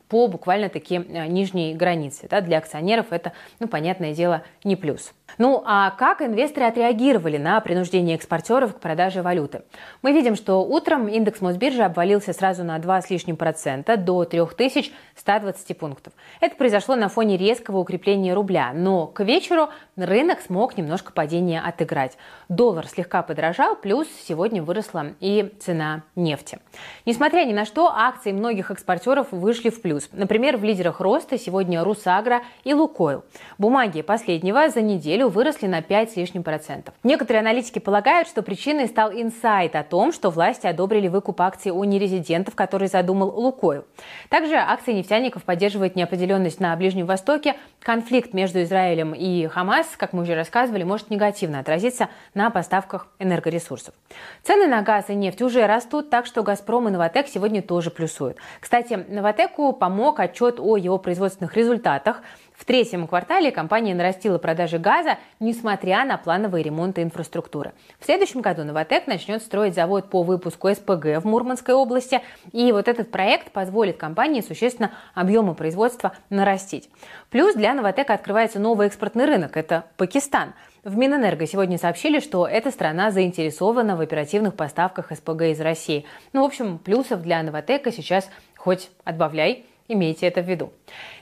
по 0.09 0.29
буквально-таки 0.29 0.97
э, 0.97 1.27
нижней 1.27 1.75
границе. 1.75 2.29
Да, 2.31 2.41
для 2.41 2.59
акционеров 2.59 3.07
это, 3.11 3.33
ну, 3.59 3.69
понятное 3.69 4.15
дело, 4.15 4.45
не 4.65 4.77
плюс. 4.77 5.13
Ну 5.39 5.63
а 5.65 5.91
как 5.91 6.23
инвесторы 6.23 6.67
отреагировали 6.67 7.37
на 7.37 7.61
принуждение 7.61 8.17
экспортеров 8.17 8.75
к 8.75 8.81
продаже 8.81 9.23
валюты? 9.23 9.63
Мы 10.03 10.13
видим, 10.13 10.37
что 10.37 10.65
утром 10.65 11.09
индекс 11.09 11.41
Мосбиржи 11.41 11.83
обвалился 11.83 12.33
сразу 12.33 12.65
на 12.65 12.79
2 12.79 13.03
с 13.03 13.11
лишним 13.11 13.37
процента 13.37 13.97
до 13.97 14.25
3120 14.25 15.79
пунктов. 15.79 16.13
Это 16.41 16.57
произошло 16.57 16.97
на 16.97 17.09
фоне 17.09 17.37
резкого 17.37 17.79
укрепления 17.79 18.35
рубля, 18.35 18.73
но 18.75 19.07
к 19.07 19.23
вечеру 19.23 19.69
рынок 19.97 20.41
смог 20.41 20.77
немножко 20.77 21.13
падение 21.13 21.61
отыграть. 21.61 22.17
Доллар 22.49 22.87
слегка 22.87 23.23
подорожал, 23.23 23.77
плюс 23.77 24.09
сегодня 24.27 24.63
выросла 24.63 25.07
и 25.21 25.53
цена 25.61 26.03
нефти. 26.17 26.59
Несмотря 27.07 27.45
ни 27.45 27.53
на 27.53 27.65
что, 27.65 27.89
акции 27.89 28.33
многих 28.33 28.71
экспортеров 28.71 29.29
вышли 29.31 29.71
в 29.71 29.81
плюс. 29.81 30.09
Например, 30.13 30.57
в 30.57 30.65
лидерах 30.65 31.01
роста 31.01 31.39
сегодня 31.39 31.85
Русагра 31.85 32.43
и 32.65 32.75
Лукойл. 32.75 33.25
Бумаги 33.59 34.03
последнего 34.03 34.69
за 34.69 34.81
неделю 34.81 35.20
выросли 35.29 35.67
на 35.67 35.83
5 35.83 36.13
с 36.13 36.17
лишним 36.17 36.43
процентов. 36.43 36.95
Некоторые 37.03 37.41
аналитики 37.41 37.79
полагают, 37.79 38.29
что 38.29 38.43
причиной 38.43 38.87
стал 38.87 39.13
инсайт 39.13 39.77
о 39.77 39.83
том, 39.83 40.13
что 40.13 40.31
власти 40.31 40.67
одобрили 40.67 41.09
выкуп 41.09 41.41
акций 41.41 41.71
у 41.73 41.85
нерезидентов, 41.85 42.55
который 42.55 42.89
задумал 42.89 43.29
Лукойл. 43.29 43.85
Также 44.29 44.55
акции 44.57 44.93
нефтяников 44.93 45.45
поддерживают 45.45 45.97
неопределенность 45.97 46.61
на 46.61 46.75
Ближнем 46.77 47.07
Востоке. 47.07 47.57
Конфликт 47.81 48.35
между 48.35 48.63
Израилем 48.63 49.15
и 49.15 49.47
Хамас, 49.47 49.87
как 49.97 50.13
мы 50.13 50.23
уже 50.23 50.35
рассказывали, 50.35 50.83
может 50.83 51.11
негативно 51.11 51.61
отразиться 51.61 52.09
на 52.35 52.51
поставках 52.51 53.09
энергоресурсов. 53.19 53.95
Цены 54.43 54.67
на 54.67 54.83
газ 54.83 55.09
и 55.09 55.15
нефть 55.15 55.43
уже 55.43 55.67
растут, 55.67 56.11
так 56.11 56.27
что 56.27 56.43
«Газпром» 56.43 56.89
и 56.89 56.91
«Новотек» 56.91 57.29
сегодня 57.29 57.63
тоже 57.63 57.91
плюсуют. 57.91 58.37
Кстати, 58.61 59.05
«Новотеку» 59.09 59.73
помог 59.73 60.21
отчет 60.21 60.61
о 60.61 60.77
его 60.77 60.99
производственных 60.99 61.57
результатах. 61.57 62.23
В 62.61 62.67
третьем 62.67 63.07
квартале 63.07 63.53
компания 63.53 63.95
нарастила 63.95 64.37
продажи 64.37 64.79
газа, 64.79 65.17
несмотря 65.41 66.05
на 66.05 66.19
плановые 66.19 66.63
ремонты 66.63 67.01
инфраструктуры. 67.01 67.73
В 67.99 68.05
следующем 68.05 68.43
году 68.43 68.65
«Новотек» 68.65 69.07
начнет 69.07 69.43
строить 69.43 69.75
завод 69.75 70.11
по 70.11 70.23
выпуску 70.23 70.69
СПГ 70.69 71.23
в 71.23 71.25
Мурманской 71.25 71.75
области, 71.75 72.21
и 72.53 72.71
вот 72.73 72.87
этот 72.87 73.11
проект 73.11 73.51
позволит 73.53 73.97
компании 73.97 74.43
существенно 74.43 74.91
объемы 75.15 75.55
производства 75.55 76.13
нарастить. 76.29 76.91
Плюс 77.31 77.55
для 77.55 77.73
«Новотека» 77.73 78.13
открывается 78.13 78.59
новый 78.59 78.89
экспортный 78.89 79.25
рынок– 79.25 79.53
это 79.57 79.87
Пакистан. 79.97 80.53
В 80.85 80.99
Минэнерго 80.99 81.47
сегодня 81.47 81.79
сообщили, 81.79 82.21
что 82.21 82.47
эта 82.47 82.71
страна 82.71 83.11
заинтересована 83.11 83.97
в 83.97 84.03
оперативных 84.03 84.55
поставках 84.55 85.13
СПГ 85.13 85.45
из 85.45 85.63
России. 85.63 86.05
Ну, 86.35 86.43
в 86.43 86.45
общем, 86.45 86.77
плюсов 86.77 87.23
для 87.23 87.43
«Новотека» 87.43 87.91
сейчас 87.91 88.29
хоть 88.55 88.91
отбавляй, 89.05 89.65
Имейте 89.93 90.29
это 90.29 90.41
в 90.41 90.49
виду. 90.49 90.73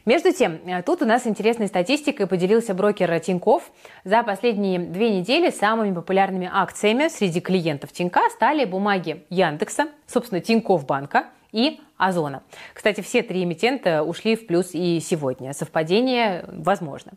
Между 0.04 0.30
тем, 0.30 0.60
э, 0.66 0.82
тут 0.82 1.00
у 1.00 1.06
нас 1.06 1.26
интересной 1.26 1.68
статистикой 1.68 2.26
поделился 2.26 2.74
брокер 2.74 3.18
Тиньков. 3.18 3.70
За 4.04 4.22
последние 4.22 4.78
две 4.78 5.08
недели 5.08 5.48
самыми 5.48 5.94
популярными 5.94 6.50
акциями 6.52 7.08
среди 7.08 7.40
клиентов 7.40 7.92
Тинька 7.92 8.28
стали 8.28 8.66
бумаги 8.66 9.24
Яндекса, 9.30 9.88
собственно, 10.06 10.42
Тиньков 10.42 10.84
банка 10.84 11.28
и 11.50 11.80
Озона. 11.98 12.42
Кстати, 12.72 13.00
все 13.00 13.22
три 13.22 13.42
эмитента 13.42 14.02
ушли 14.04 14.36
в 14.36 14.46
плюс 14.46 14.70
и 14.72 15.00
сегодня. 15.00 15.52
Совпадение 15.52 16.44
возможно. 16.46 17.12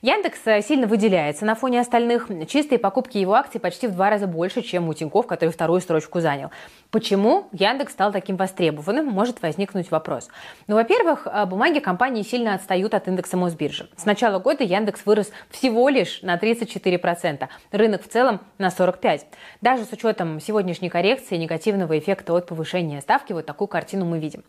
Яндекс 0.00 0.40
э, 0.46 0.62
сильно 0.62 0.86
выделяется 0.86 1.44
на 1.44 1.54
фоне 1.54 1.80
остальных. 1.80 2.28
Чистые 2.48 2.78
покупки 2.78 3.18
его 3.18 3.34
акций 3.34 3.60
почти 3.60 3.86
в 3.86 3.92
два 3.92 4.10
раза 4.10 4.26
больше, 4.26 4.62
чем 4.62 4.88
у 4.88 4.94
Тинькофф, 4.94 5.26
который 5.26 5.50
вторую 5.50 5.80
строчку 5.80 6.20
занял. 6.20 6.50
Почему 6.90 7.48
Яндекс 7.52 7.92
стал 7.92 8.10
таким 8.10 8.36
востребованным, 8.36 9.06
может 9.06 9.42
возникнуть 9.42 9.90
вопрос. 9.90 10.28
Ну, 10.66 10.76
во-первых, 10.76 11.26
э, 11.26 11.44
бумаги 11.44 11.78
компании 11.78 12.22
сильно 12.22 12.54
отстают 12.54 12.94
от 12.94 13.06
индекса 13.08 13.36
Мосбиржи. 13.36 13.88
С 13.96 14.06
начала 14.06 14.38
года 14.38 14.64
Яндекс 14.64 15.04
вырос 15.04 15.30
всего 15.50 15.90
лишь 15.90 16.22
на 16.22 16.36
34%, 16.36 17.48
рынок 17.70 18.02
в 18.02 18.08
целом 18.08 18.40
на 18.56 18.68
45%. 18.68 19.24
Даже 19.60 19.84
с 19.84 19.92
учетом 19.92 20.40
сегодняшней 20.40 20.88
коррекции 20.88 21.34
и 21.34 21.38
негативного 21.38 21.98
эффекта 21.98 22.32
от 22.32 22.46
повышения 22.46 23.00
ставки, 23.02 23.32
вот 23.34 23.44
такую 23.44 23.68
картину 23.68 24.06
мы 24.06 24.21
видим. 24.22 24.42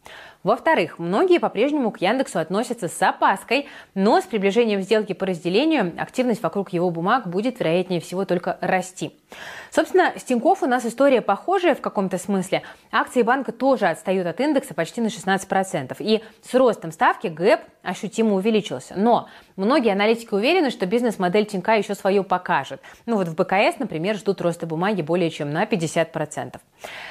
Во-вторых, 0.43 0.99
многие 0.99 1.39
по-прежнему 1.39 1.91
к 1.91 1.99
Яндексу 1.99 2.39
относятся 2.39 2.87
с 2.87 3.01
опаской, 3.01 3.67
но 3.95 4.21
с 4.21 4.23
приближением 4.23 4.81
сделки 4.81 5.13
по 5.13 5.25
разделению 5.25 5.93
активность 5.97 6.41
вокруг 6.41 6.71
его 6.71 6.89
бумаг 6.89 7.27
будет, 7.27 7.59
вероятнее 7.59 7.99
всего, 7.99 8.23
только 8.23 8.57
расти. 8.61 9.11
Собственно, 9.71 10.13
с 10.15 10.23
Тинькофф 10.23 10.63
у 10.63 10.67
нас 10.67 10.85
история 10.85 11.21
похожая 11.21 11.73
в 11.73 11.81
каком-то 11.81 12.17
смысле. 12.17 12.61
Акции 12.91 13.23
банка 13.23 13.51
тоже 13.51 13.87
отстают 13.87 14.27
от 14.27 14.39
индекса 14.39 14.73
почти 14.73 15.01
на 15.01 15.07
16%. 15.07 15.95
И 15.99 16.23
с 16.41 16.53
ростом 16.53 16.91
ставки 16.91 17.27
гэп 17.27 17.61
ощутимо 17.81 18.35
увеличился. 18.35 18.93
Но 18.95 19.27
многие 19.55 19.91
аналитики 19.91 20.33
уверены, 20.33 20.69
что 20.69 20.85
бизнес-модель 20.85 21.45
Тинька 21.45 21.73
еще 21.73 21.95
свое 21.95 22.23
покажет. 22.23 22.81
Ну 23.05 23.17
вот 23.17 23.27
в 23.27 23.35
БКС, 23.35 23.79
например, 23.79 24.15
ждут 24.15 24.41
роста 24.41 24.65
бумаги 24.65 25.01
более 25.01 25.29
чем 25.29 25.51
на 25.51 25.63
50%. 25.63 26.59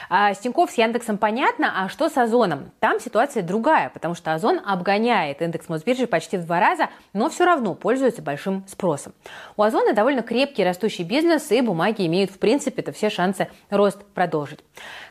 А 0.09 0.35
с 0.35 0.39
Тинькофф 0.39 0.71
с 0.71 0.75
Яндексом 0.75 1.19
понятно, 1.19 1.85
а 1.85 1.89
что 1.89 2.09
с 2.09 2.17
Озоном? 2.17 2.71
Там 2.81 3.01
ситуация 3.01 3.43
другая, 3.43 3.91
потому 3.91 4.15
что 4.15 4.35
Озон 4.35 4.61
обгоняет 4.65 5.43
индекс 5.43 5.69
Мосбиржи 5.69 6.07
почти 6.07 6.37
в 6.37 6.47
два 6.47 6.61
раза, 6.61 6.89
но 7.13 7.29
все 7.29 7.45
равно 7.45 7.75
пользуется 7.75 8.23
большим 8.23 8.65
спросом. 8.67 9.15
У 9.57 9.63
Озона 9.63 9.93
довольно 9.95 10.23
крепкий 10.23 10.65
растущий 10.65 11.05
бизнес, 11.05 11.51
и 11.51 11.61
бумаги 11.61 12.03
имеют 12.13 12.31
в 12.31 12.39
принципе 12.39 12.83
это 12.83 12.93
все 12.93 13.09
шансы 13.09 13.49
рост 13.71 14.05
продолжить. 14.15 14.61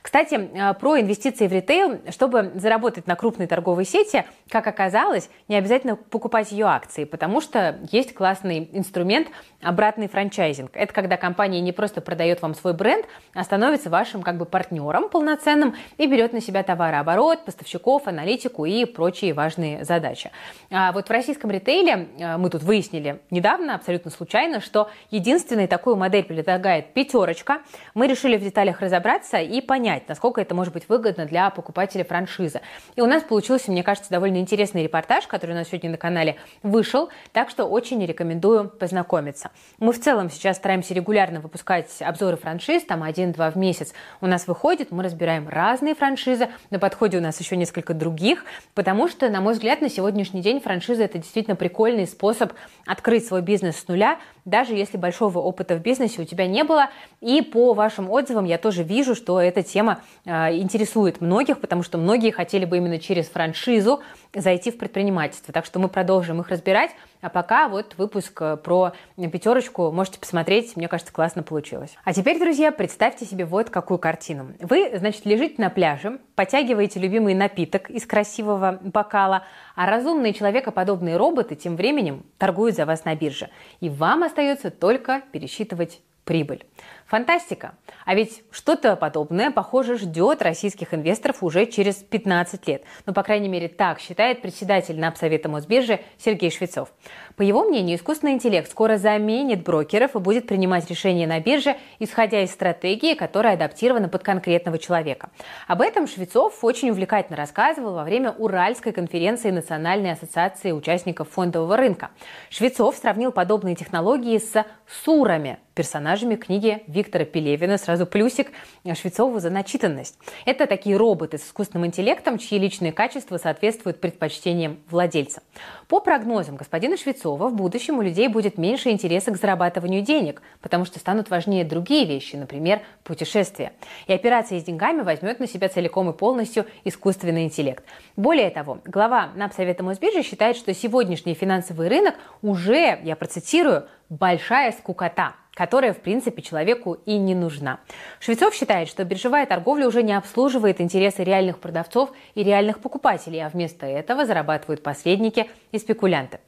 Кстати, 0.01 0.49
а, 0.59 0.73
про 0.73 0.99
инвестиции 0.99 1.47
в 1.47 1.53
ритейл. 1.53 2.01
Чтобы 2.09 2.51
заработать 2.55 3.07
на 3.07 3.15
крупной 3.15 3.47
торговой 3.47 3.85
сети, 3.85 4.25
как 4.49 4.67
оказалось, 4.67 5.29
не 5.47 5.55
обязательно 5.55 5.95
покупать 5.95 6.51
ее 6.51 6.65
акции, 6.65 7.03
потому 7.03 7.41
что 7.41 7.79
есть 7.91 8.13
классный 8.13 8.69
инструмент 8.73 9.27
обратный 9.61 10.07
франчайзинг. 10.07 10.71
Это 10.73 10.91
когда 10.93 11.17
компания 11.17 11.61
не 11.61 11.71
просто 11.71 12.01
продает 12.01 12.41
вам 12.41 12.55
свой 12.55 12.73
бренд, 12.73 13.05
а 13.33 13.43
становится 13.43 13.89
вашим 13.89 14.23
как 14.23 14.37
бы 14.37 14.45
партнером 14.45 15.09
полноценным 15.09 15.75
и 15.97 16.07
берет 16.07 16.33
на 16.33 16.41
себя 16.41 16.63
товарооборот, 16.63 17.45
поставщиков, 17.45 18.07
аналитику 18.07 18.65
и 18.65 18.85
прочие 18.85 19.33
важные 19.33 19.83
задачи. 19.85 20.31
А 20.71 20.91
вот 20.91 21.07
в 21.07 21.11
российском 21.11 21.51
ритейле 21.51 22.07
а, 22.19 22.37
мы 22.37 22.49
тут 22.49 22.63
выяснили 22.63 23.21
недавно, 23.29 23.75
абсолютно 23.75 24.09
случайно, 24.09 24.61
что 24.61 24.89
единственный 25.11 25.67
такую 25.67 25.95
модель 25.95 26.23
предлагает 26.23 26.93
пятерочка. 26.93 27.61
Мы 27.93 28.07
решили 28.07 28.37
в 28.37 28.43
деталях 28.43 28.81
разобраться 28.81 29.37
и 29.37 29.61
понять, 29.91 30.07
насколько 30.07 30.41
это 30.41 30.55
может 30.55 30.73
быть 30.73 30.87
выгодно 30.87 31.25
для 31.25 31.49
покупателя 31.49 32.03
франшизы. 32.03 32.61
И 32.95 33.01
у 33.01 33.05
нас 33.05 33.23
получился, 33.23 33.71
мне 33.71 33.83
кажется, 33.83 34.09
довольно 34.09 34.37
интересный 34.37 34.83
репортаж, 34.83 35.27
который 35.27 35.51
у 35.51 35.55
нас 35.55 35.67
сегодня 35.67 35.91
на 35.91 35.97
канале 35.97 36.37
вышел, 36.63 37.09
так 37.33 37.49
что 37.49 37.65
очень 37.65 38.03
рекомендую 38.05 38.69
познакомиться. 38.69 39.51
Мы 39.79 39.91
в 39.91 39.99
целом 39.99 40.29
сейчас 40.29 40.57
стараемся 40.57 40.93
регулярно 40.93 41.41
выпускать 41.41 41.89
обзоры 42.01 42.37
франшиз, 42.37 42.83
там 42.83 43.03
один-два 43.03 43.51
в 43.51 43.57
месяц 43.57 43.93
у 44.21 44.27
нас 44.27 44.47
выходит, 44.47 44.91
мы 44.91 45.03
разбираем 45.03 45.49
разные 45.49 45.95
франшизы, 45.95 46.49
на 46.69 46.79
подходе 46.79 47.17
у 47.17 47.21
нас 47.21 47.39
еще 47.39 47.57
несколько 47.57 47.93
других, 47.93 48.45
потому 48.73 49.07
что, 49.07 49.29
на 49.29 49.41
мой 49.41 49.53
взгляд, 49.53 49.81
на 49.81 49.89
сегодняшний 49.89 50.41
день 50.41 50.61
франшиза 50.61 51.03
это 51.03 51.17
действительно 51.17 51.55
прикольный 51.55 52.07
способ 52.07 52.53
открыть 52.85 53.27
свой 53.27 53.41
бизнес 53.41 53.77
с 53.77 53.87
нуля, 53.87 54.19
даже 54.45 54.73
если 54.73 54.97
большого 54.97 55.39
опыта 55.39 55.75
в 55.75 55.81
бизнесе 55.81 56.21
у 56.21 56.25
тебя 56.25 56.47
не 56.47 56.63
было. 56.63 56.89
И 57.19 57.41
по 57.41 57.73
вашим 57.73 58.09
отзывам 58.09 58.45
я 58.45 58.57
тоже 58.57 58.83
вижу, 58.83 59.15
что 59.15 59.39
эта 59.39 59.61
тема 59.63 59.80
э, 60.25 60.57
интересует 60.57 61.21
многих, 61.21 61.59
потому 61.59 61.83
что 61.83 61.97
многие 61.97 62.31
хотели 62.31 62.65
бы 62.65 62.77
именно 62.77 62.99
через 62.99 63.27
франшизу 63.27 64.01
зайти 64.33 64.71
в 64.71 64.77
предпринимательство. 64.77 65.53
Так 65.53 65.65
что 65.65 65.79
мы 65.79 65.89
продолжим 65.89 66.39
их 66.41 66.49
разбирать. 66.49 66.91
А 67.21 67.29
пока 67.29 67.67
вот 67.67 67.95
выпуск 67.97 68.41
э, 68.41 68.57
про 68.57 68.93
пятерочку 69.15 69.91
можете 69.91 70.19
посмотреть. 70.19 70.75
Мне 70.75 70.87
кажется, 70.87 71.13
классно 71.13 71.43
получилось. 71.43 71.95
А 72.03 72.13
теперь, 72.13 72.39
друзья, 72.39 72.71
представьте 72.71 73.25
себе 73.25 73.45
вот 73.45 73.69
какую 73.69 73.97
картину. 73.97 74.53
Вы, 74.59 74.91
значит, 74.97 75.25
лежите 75.25 75.55
на 75.57 75.69
пляже, 75.69 76.19
потягиваете 76.35 76.99
любимый 76.99 77.33
напиток 77.33 77.89
из 77.89 78.05
красивого 78.05 78.79
бокала, 78.81 79.43
а 79.75 79.85
разумные 79.85 80.33
человекоподобные 80.33 81.17
роботы 81.17 81.55
тем 81.55 81.75
временем 81.75 82.23
торгуют 82.37 82.75
за 82.75 82.85
вас 82.85 83.05
на 83.05 83.15
бирже. 83.15 83.49
И 83.79 83.89
вам 83.89 84.23
остается 84.23 84.71
только 84.71 85.21
пересчитывать 85.31 86.01
прибыль. 86.23 86.63
Фантастика! 87.11 87.73
А 88.05 88.15
ведь 88.15 88.41
что-то 88.51 88.95
подобное, 88.95 89.51
похоже, 89.51 89.97
ждет 89.97 90.41
российских 90.41 90.93
инвесторов 90.93 91.43
уже 91.43 91.65
через 91.65 91.95
15 91.95 92.65
лет. 92.69 92.83
Ну, 93.05 93.13
по 93.13 93.21
крайней 93.21 93.49
мере, 93.49 93.67
так 93.67 93.99
считает 93.99 94.41
председатель 94.41 94.97
НАП-совета 94.97 95.49
Мосбиржи 95.49 95.99
Сергей 96.17 96.49
Швецов. 96.51 96.93
По 97.35 97.41
его 97.41 97.65
мнению, 97.65 97.97
искусственный 97.97 98.31
интеллект 98.31 98.71
скоро 98.71 98.95
заменит 98.95 99.61
брокеров 99.61 100.15
и 100.15 100.19
будет 100.19 100.47
принимать 100.47 100.89
решения 100.89 101.27
на 101.27 101.41
бирже, 101.41 101.75
исходя 101.99 102.43
из 102.43 102.51
стратегии, 102.51 103.13
которая 103.13 103.55
адаптирована 103.55 104.07
под 104.07 104.23
конкретного 104.23 104.77
человека. 104.77 105.31
Об 105.67 105.81
этом 105.81 106.07
Швецов 106.07 106.63
очень 106.63 106.91
увлекательно 106.91 107.35
рассказывал 107.35 107.95
во 107.95 108.05
время 108.05 108.31
Уральской 108.31 108.93
конференции 108.93 109.51
Национальной 109.51 110.13
ассоциации 110.13 110.71
участников 110.71 111.29
фондового 111.31 111.75
рынка. 111.75 112.11
Швецов 112.49 112.95
сравнил 112.95 113.33
подобные 113.33 113.75
технологии 113.75 114.37
с 114.37 114.65
сурами, 115.03 115.59
персонажами 115.73 116.35
книги 116.35 116.83
Виктора 116.87 117.00
Виктора 117.01 117.25
Пелевина. 117.25 117.79
Сразу 117.79 118.05
плюсик 118.05 118.51
Швецову 118.93 119.39
за 119.39 119.49
начитанность. 119.49 120.19
Это 120.45 120.67
такие 120.67 120.97
роботы 120.97 121.39
с 121.39 121.47
искусственным 121.47 121.87
интеллектом, 121.87 122.37
чьи 122.37 122.59
личные 122.59 122.91
качества 122.91 123.37
соответствуют 123.37 123.99
предпочтениям 123.99 124.77
владельца. 124.87 125.41
По 125.87 125.99
прогнозам 125.99 126.57
господина 126.57 126.97
Швецова, 126.97 127.47
в 127.47 127.55
будущем 127.55 127.97
у 127.97 128.03
людей 128.03 128.27
будет 128.27 128.59
меньше 128.59 128.91
интереса 128.91 129.31
к 129.31 129.37
зарабатыванию 129.37 130.03
денег, 130.03 130.43
потому 130.61 130.85
что 130.85 130.99
станут 130.99 131.31
важнее 131.31 131.65
другие 131.65 132.05
вещи, 132.05 132.35
например, 132.35 132.81
путешествия. 133.03 133.73
И 134.05 134.13
операция 134.13 134.59
с 134.59 134.63
деньгами 134.63 135.01
возьмет 135.01 135.39
на 135.39 135.47
себя 135.47 135.69
целиком 135.69 136.07
и 136.11 136.13
полностью 136.13 136.67
искусственный 136.83 137.45
интеллект. 137.45 137.83
Более 138.15 138.51
того, 138.51 138.77
глава 138.85 139.31
Напсовета 139.35 139.81
Мосбиржи 139.81 140.21
считает, 140.21 140.55
что 140.55 140.71
сегодняшний 140.75 141.33
финансовый 141.33 141.87
рынок 141.87 142.13
уже, 142.43 142.99
я 143.03 143.15
процитирую, 143.15 143.87
большая 144.09 144.71
скукота 144.73 145.35
которая, 145.53 145.93
в 145.93 145.99
принципе, 145.99 146.41
человеку 146.41 146.97
и 147.05 147.17
не 147.17 147.35
нужна. 147.35 147.79
Швецов 148.19 148.53
считает, 148.55 148.87
что 148.87 149.03
биржевая 149.03 149.45
торговля 149.45 149.87
уже 149.87 150.03
не 150.03 150.13
обслуживает 150.13 150.79
интересы 150.81 151.23
реальных 151.23 151.59
продавцов 151.59 152.11
и 152.35 152.43
реальных 152.43 152.79
покупателей, 152.79 153.45
а 153.45 153.49
вместо 153.49 153.85
этого 153.85 154.25
зарабатывают 154.25 154.81
посредники 154.83 155.49
и 155.71 155.79
спекулянты. 155.79 156.39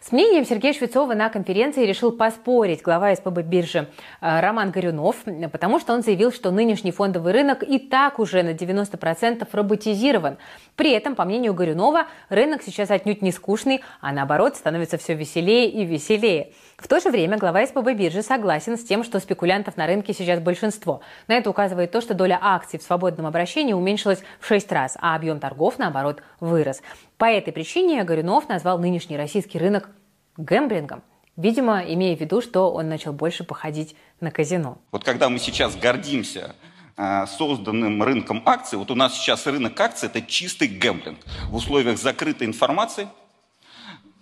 С 0.00 0.12
мнением 0.12 0.44
Сергея 0.44 0.72
Швецова 0.72 1.14
на 1.14 1.28
конференции 1.28 1.84
решил 1.84 2.12
поспорить 2.12 2.82
глава 2.82 3.14
СПБ 3.16 3.42
биржи 3.42 3.88
э, 4.20 4.40
Роман 4.40 4.70
Горюнов, 4.70 5.16
потому 5.50 5.80
что 5.80 5.92
он 5.92 6.02
заявил, 6.02 6.30
что 6.32 6.52
нынешний 6.52 6.92
фондовый 6.92 7.32
рынок 7.32 7.64
и 7.64 7.80
так 7.80 8.20
уже 8.20 8.44
на 8.44 8.50
90% 8.50 9.46
роботизирован. 9.50 10.38
При 10.76 10.92
этом, 10.92 11.16
по 11.16 11.24
мнению 11.24 11.52
Горюнова, 11.52 12.06
рынок 12.28 12.62
сейчас 12.62 12.92
отнюдь 12.92 13.22
не 13.22 13.32
скучный, 13.32 13.82
а 14.00 14.12
наоборот 14.12 14.54
становится 14.54 14.98
все 14.98 15.14
веселее 15.14 15.68
и 15.68 15.84
веселее. 15.84 16.52
В 16.76 16.86
то 16.86 17.00
же 17.00 17.10
время 17.10 17.36
глава 17.36 17.66
СПБ 17.66 17.94
биржи 17.94 18.22
согласен 18.22 18.78
с 18.78 18.84
тем, 18.84 19.02
что 19.02 19.18
спекулянтов 19.18 19.76
на 19.76 19.88
рынке 19.88 20.14
сейчас 20.14 20.38
большинство. 20.38 21.00
На 21.26 21.36
это 21.36 21.50
указывает 21.50 21.90
то, 21.90 22.00
что 22.00 22.14
доля 22.14 22.38
акций 22.40 22.78
в 22.78 22.84
свободном 22.84 23.26
обращении 23.26 23.72
уменьшилась 23.72 24.22
в 24.38 24.46
6 24.46 24.70
раз, 24.70 24.96
а 25.00 25.16
объем 25.16 25.40
торгов, 25.40 25.76
наоборот, 25.76 26.22
вырос. 26.38 26.82
По 27.18 27.24
этой 27.24 27.52
причине 27.52 28.04
Горюнов 28.04 28.48
назвал 28.48 28.78
нынешний 28.78 29.16
российский 29.16 29.58
рынок 29.58 29.90
гэмблингом. 30.36 31.02
Видимо, 31.36 31.82
имея 31.82 32.16
в 32.16 32.20
виду, 32.20 32.40
что 32.40 32.72
он 32.72 32.88
начал 32.88 33.12
больше 33.12 33.42
походить 33.42 33.96
на 34.20 34.30
казино. 34.30 34.78
Вот 34.92 35.02
когда 35.02 35.28
мы 35.28 35.40
сейчас 35.40 35.74
гордимся 35.74 36.54
э, 36.96 37.26
созданным 37.26 38.04
рынком 38.04 38.42
акций, 38.46 38.78
вот 38.78 38.92
у 38.92 38.94
нас 38.94 39.14
сейчас 39.14 39.48
рынок 39.48 39.78
акций– 39.80 40.06
это 40.12 40.22
чистый 40.22 40.68
гэмблинг. 40.68 41.18
В 41.50 41.56
условиях 41.56 41.98
закрытой 41.98 42.44
информации, 42.44 43.08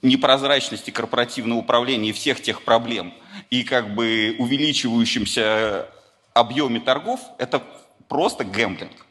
непрозрачности 0.00 0.90
корпоративного 0.90 1.58
управления 1.58 2.10
и 2.10 2.12
всех 2.12 2.40
тех 2.40 2.62
проблем, 2.62 3.12
и 3.50 3.62
как 3.62 3.94
бы 3.94 4.36
увеличивающемся 4.38 5.86
объеме 6.32 6.80
торгов– 6.80 7.20
это 7.38 7.62
просто 8.08 8.44
гэмблинг. 8.44 9.05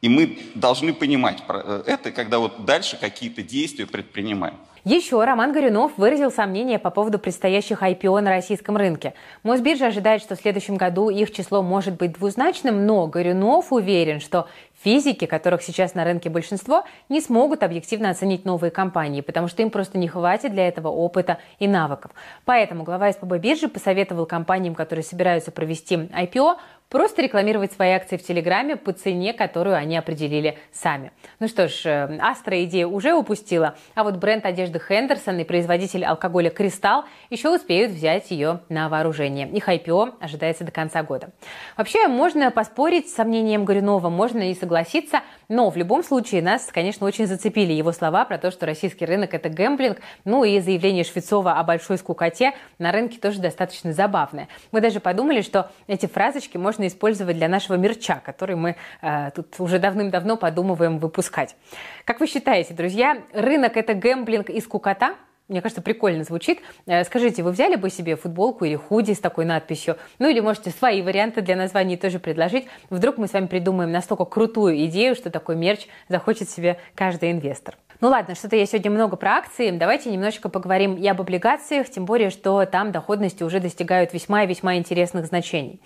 И 0.00 0.08
мы 0.08 0.38
должны 0.54 0.92
понимать 0.92 1.42
э, 1.48 1.82
это, 1.86 2.12
когда 2.12 2.38
вот 2.38 2.64
дальше 2.64 2.96
какие-то 3.00 3.42
действия 3.42 3.86
предпринимаем. 3.86 4.54
Еще 4.84 5.22
Роман 5.22 5.52
Горюнов 5.52 5.92
выразил 5.98 6.30
сомнения 6.30 6.78
по 6.78 6.90
поводу 6.90 7.18
предстоящих 7.18 7.82
IPO 7.82 8.20
на 8.20 8.30
российском 8.30 8.76
рынке. 8.76 9.12
Мосбиржа 9.42 9.88
ожидает, 9.88 10.22
что 10.22 10.36
в 10.36 10.40
следующем 10.40 10.76
году 10.76 11.10
их 11.10 11.32
число 11.32 11.62
может 11.62 11.96
быть 11.96 12.12
двузначным, 12.12 12.86
но 12.86 13.06
Горюнов 13.06 13.72
уверен, 13.72 14.20
что 14.20 14.48
физики, 14.82 15.26
которых 15.26 15.62
сейчас 15.62 15.94
на 15.94 16.04
рынке 16.04 16.30
большинство, 16.30 16.84
не 17.08 17.20
смогут 17.20 17.64
объективно 17.64 18.10
оценить 18.10 18.44
новые 18.44 18.70
компании, 18.70 19.20
потому 19.20 19.48
что 19.48 19.62
им 19.62 19.70
просто 19.70 19.98
не 19.98 20.08
хватит 20.08 20.52
для 20.52 20.68
этого 20.68 20.88
опыта 20.88 21.38
и 21.58 21.66
навыков. 21.66 22.12
Поэтому 22.44 22.84
глава 22.84 23.12
СПБ 23.12 23.38
биржи 23.38 23.68
посоветовал 23.68 24.26
компаниям, 24.26 24.74
которые 24.74 25.02
собираются 25.02 25.50
провести 25.50 25.96
IPO, 25.96 26.56
Просто 26.88 27.20
рекламировать 27.20 27.72
свои 27.72 27.90
акции 27.90 28.16
в 28.16 28.22
Телеграме 28.22 28.76
по 28.76 28.92
цене, 28.92 29.34
которую 29.34 29.76
они 29.76 29.98
определили 29.98 30.56
сами. 30.72 31.12
Ну 31.38 31.46
что 31.46 31.68
ж, 31.68 31.82
э, 31.84 32.18
Астра 32.18 32.64
идею 32.64 32.90
уже 32.90 33.12
упустила, 33.12 33.76
а 33.94 34.04
вот 34.04 34.16
бренд 34.16 34.46
одежды 34.46 34.80
Хендерсон 34.80 35.38
и 35.38 35.44
производитель 35.44 36.02
алкоголя 36.06 36.48
Кристалл 36.48 37.04
еще 37.28 37.54
успеют 37.54 37.92
взять 37.92 38.30
ее 38.30 38.60
на 38.70 38.88
вооружение. 38.88 39.46
Их 39.50 39.68
IPO 39.68 40.14
ожидается 40.18 40.64
до 40.64 40.72
конца 40.72 41.02
года. 41.02 41.28
Вообще, 41.76 42.08
можно 42.08 42.50
поспорить 42.50 43.10
с 43.10 43.14
сомнением 43.14 43.66
Горюнова, 43.66 44.08
можно 44.08 44.50
и 44.50 44.54
согласиться, 44.54 45.20
но 45.48 45.70
в 45.70 45.76
любом 45.76 46.02
случае 46.02 46.42
нас, 46.42 46.68
конечно, 46.72 47.06
очень 47.06 47.26
зацепили 47.26 47.72
его 47.72 47.92
слова 47.92 48.24
про 48.24 48.38
то, 48.38 48.50
что 48.50 48.66
российский 48.66 49.04
рынок– 49.04 49.32
это 49.34 49.48
гэмблинг, 49.48 49.98
ну 50.24 50.44
и 50.44 50.60
заявление 50.60 51.04
Швецова 51.04 51.58
о 51.58 51.64
большой 51.64 51.98
скукоте 51.98 52.52
на 52.78 52.92
рынке 52.92 53.18
тоже 53.18 53.40
достаточно 53.40 53.92
забавное. 53.92 54.48
Мы 54.72 54.80
даже 54.80 55.00
подумали, 55.00 55.40
что 55.40 55.70
эти 55.86 56.06
фразочки 56.06 56.56
можно 56.56 56.86
использовать 56.86 57.36
для 57.36 57.48
нашего 57.48 57.76
мерча, 57.76 58.20
который 58.24 58.56
мы 58.56 58.76
э, 59.00 59.30
тут 59.34 59.54
уже 59.58 59.78
давным-давно 59.78 60.36
подумываем 60.36 60.98
выпускать. 60.98 61.56
Как 62.04 62.20
вы 62.20 62.26
считаете, 62.26 62.74
друзья, 62.74 63.18
рынок 63.32 63.76
это 63.76 63.94
гэмблинг 63.94 64.50
и 64.50 64.60
скукота? 64.60 65.14
Мне 65.48 65.62
кажется, 65.62 65.80
прикольно 65.80 66.24
звучит. 66.24 66.60
Э, 66.86 67.04
скажите, 67.04 67.42
вы 67.42 67.52
взяли 67.52 67.76
бы 67.76 67.88
себе 67.88 68.16
футболку 68.16 68.66
или 68.66 68.76
худи 68.76 69.12
с 69.12 69.18
такой 69.18 69.46
надписью? 69.46 69.96
Ну 70.18 70.28
или 70.28 70.40
можете 70.40 70.70
свои 70.70 71.00
варианты 71.00 71.40
для 71.40 71.56
названий 71.56 71.96
тоже 71.96 72.18
предложить. 72.18 72.66
Вдруг 72.90 73.16
мы 73.16 73.28
с 73.28 73.32
вами 73.32 73.46
придумаем 73.46 73.90
настолько 73.90 74.26
крутую 74.26 74.84
идею, 74.86 75.14
что 75.14 75.30
такой 75.30 75.56
мерч 75.56 75.86
захочет 76.08 76.50
себе 76.50 76.78
каждый 76.94 77.32
инвестор. 77.32 77.78
Ну 78.00 78.08
ладно, 78.08 78.34
что-то 78.34 78.56
я 78.56 78.66
сегодня 78.66 78.90
много 78.90 79.16
про 79.16 79.36
акции. 79.36 79.70
Давайте 79.70 80.10
немножечко 80.10 80.50
поговорим 80.50 80.96
и 80.96 81.08
об 81.08 81.20
облигациях, 81.20 81.88
тем 81.88 82.04
более, 82.04 82.28
что 82.28 82.64
там 82.66 82.92
доходности 82.92 83.42
уже 83.42 83.58
достигают 83.58 84.12
весьма 84.12 84.44
и 84.44 84.46
весьма 84.46 84.76
интересных 84.76 85.26
значений. 85.26 85.80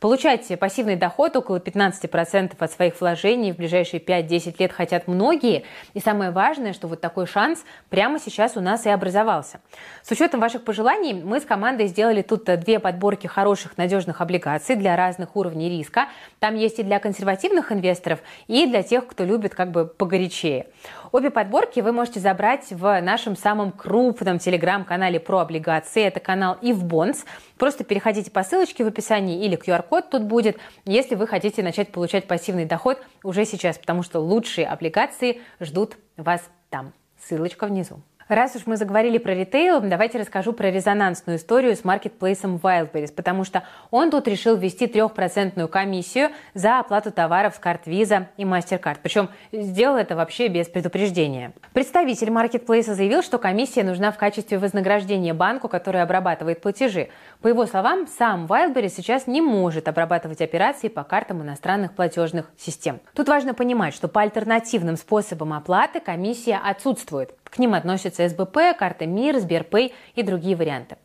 Получать 0.00 0.46
пассивный 0.60 0.94
доход 0.94 1.34
около 1.34 1.56
15% 1.58 2.52
от 2.56 2.70
своих 2.70 3.00
вложений 3.00 3.52
в 3.52 3.56
ближайшие 3.56 4.00
5-10 4.00 4.54
лет 4.60 4.72
хотят 4.72 5.08
многие. 5.08 5.64
И 5.92 5.98
самое 5.98 6.30
важное, 6.30 6.72
что 6.72 6.86
вот 6.86 7.00
такой 7.00 7.26
шанс 7.26 7.64
прямо 7.90 8.20
сейчас 8.20 8.56
у 8.56 8.60
нас 8.60 8.86
и 8.86 8.90
образовался. 8.90 9.58
С 10.04 10.10
учетом 10.12 10.38
ваших 10.38 10.62
пожеланий 10.62 11.14
мы 11.14 11.40
с 11.40 11.44
командой 11.44 11.88
сделали 11.88 12.22
тут 12.22 12.44
две 12.44 12.78
подборки 12.78 13.26
хороших 13.26 13.76
надежных 13.76 14.20
облигаций 14.20 14.76
для 14.76 14.94
разных 14.94 15.34
уровней 15.34 15.68
риска. 15.68 16.06
Там 16.38 16.54
есть 16.54 16.78
и 16.78 16.84
для 16.84 17.00
консервативных 17.00 17.72
инвесторов, 17.72 18.20
и 18.46 18.66
для 18.66 18.84
тех, 18.84 19.04
кто 19.04 19.24
любит 19.24 19.56
как 19.56 19.72
бы 19.72 19.84
погорячее. 19.84 20.68
Обе 21.10 21.30
подборки 21.30 21.80
вы 21.80 21.92
можете 21.92 22.20
забрать 22.20 22.66
в 22.70 23.00
нашем 23.00 23.34
самом 23.34 23.72
крупном 23.72 24.38
телеграм-канале 24.38 25.18
про 25.18 25.38
облигации. 25.38 26.04
Это 26.04 26.20
канал 26.20 26.56
Bonds. 26.62 27.24
Просто 27.56 27.82
переходите 27.82 28.30
по 28.30 28.44
ссылочке 28.44 28.84
в 28.84 28.86
описании 28.86 29.44
или 29.44 29.56
QR-код 29.88 30.10
тут 30.10 30.22
будет, 30.22 30.58
если 30.84 31.14
вы 31.14 31.26
хотите 31.26 31.62
начать 31.62 31.90
получать 31.90 32.26
пассивный 32.26 32.64
доход 32.64 32.98
уже 33.22 33.44
сейчас, 33.44 33.78
потому 33.78 34.02
что 34.02 34.20
лучшие 34.20 34.66
облигации 34.66 35.40
ждут 35.60 35.96
вас 36.16 36.42
там. 36.70 36.92
Ссылочка 37.20 37.66
внизу. 37.66 38.00
Раз 38.28 38.54
уж 38.56 38.66
мы 38.66 38.76
заговорили 38.76 39.16
про 39.16 39.32
ритейл, 39.32 39.80
давайте 39.80 40.18
расскажу 40.18 40.52
про 40.52 40.70
резонансную 40.70 41.38
историю 41.38 41.74
с 41.74 41.82
маркетплейсом 41.82 42.60
Wildberries, 42.62 43.10
потому 43.10 43.42
что 43.42 43.62
он 43.90 44.10
тут 44.10 44.28
решил 44.28 44.54
ввести 44.54 44.86
трехпроцентную 44.86 45.66
комиссию 45.66 46.28
за 46.52 46.78
оплату 46.78 47.10
товаров 47.10 47.54
с 47.54 47.58
карт 47.58 47.86
Visa 47.86 48.26
и 48.36 48.44
MasterCard. 48.44 48.98
Причем 49.02 49.30
сделал 49.50 49.96
это 49.96 50.14
вообще 50.14 50.48
без 50.48 50.66
предупреждения. 50.68 51.52
Представитель 51.72 52.30
маркетплейса 52.30 52.94
заявил, 52.94 53.22
что 53.22 53.38
комиссия 53.38 53.82
нужна 53.82 54.12
в 54.12 54.18
качестве 54.18 54.58
вознаграждения 54.58 55.32
банку, 55.32 55.70
который 55.70 56.02
обрабатывает 56.02 56.60
платежи. 56.60 57.08
По 57.40 57.48
его 57.48 57.64
словам, 57.64 58.06
сам 58.06 58.44
Wildberries 58.44 58.90
сейчас 58.90 59.26
не 59.26 59.40
может 59.40 59.88
обрабатывать 59.88 60.42
операции 60.42 60.88
по 60.88 61.02
картам 61.02 61.42
иностранных 61.42 61.94
платежных 61.94 62.50
систем. 62.58 63.00
Тут 63.14 63.28
важно 63.28 63.54
понимать, 63.54 63.94
что 63.94 64.06
по 64.06 64.20
альтернативным 64.20 64.98
способам 64.98 65.54
оплаты 65.54 66.00
комиссия 66.00 66.60
отсутствует. 66.62 67.32
К 67.50 67.58
ним 67.58 67.74
относятся 67.74 68.28
СБП, 68.28 68.76
карта 68.78 69.06
МИР, 69.06 69.38
Сберпэй 69.38 69.94
и 70.14 70.22
другие 70.22 70.56
варианты. 70.56 70.96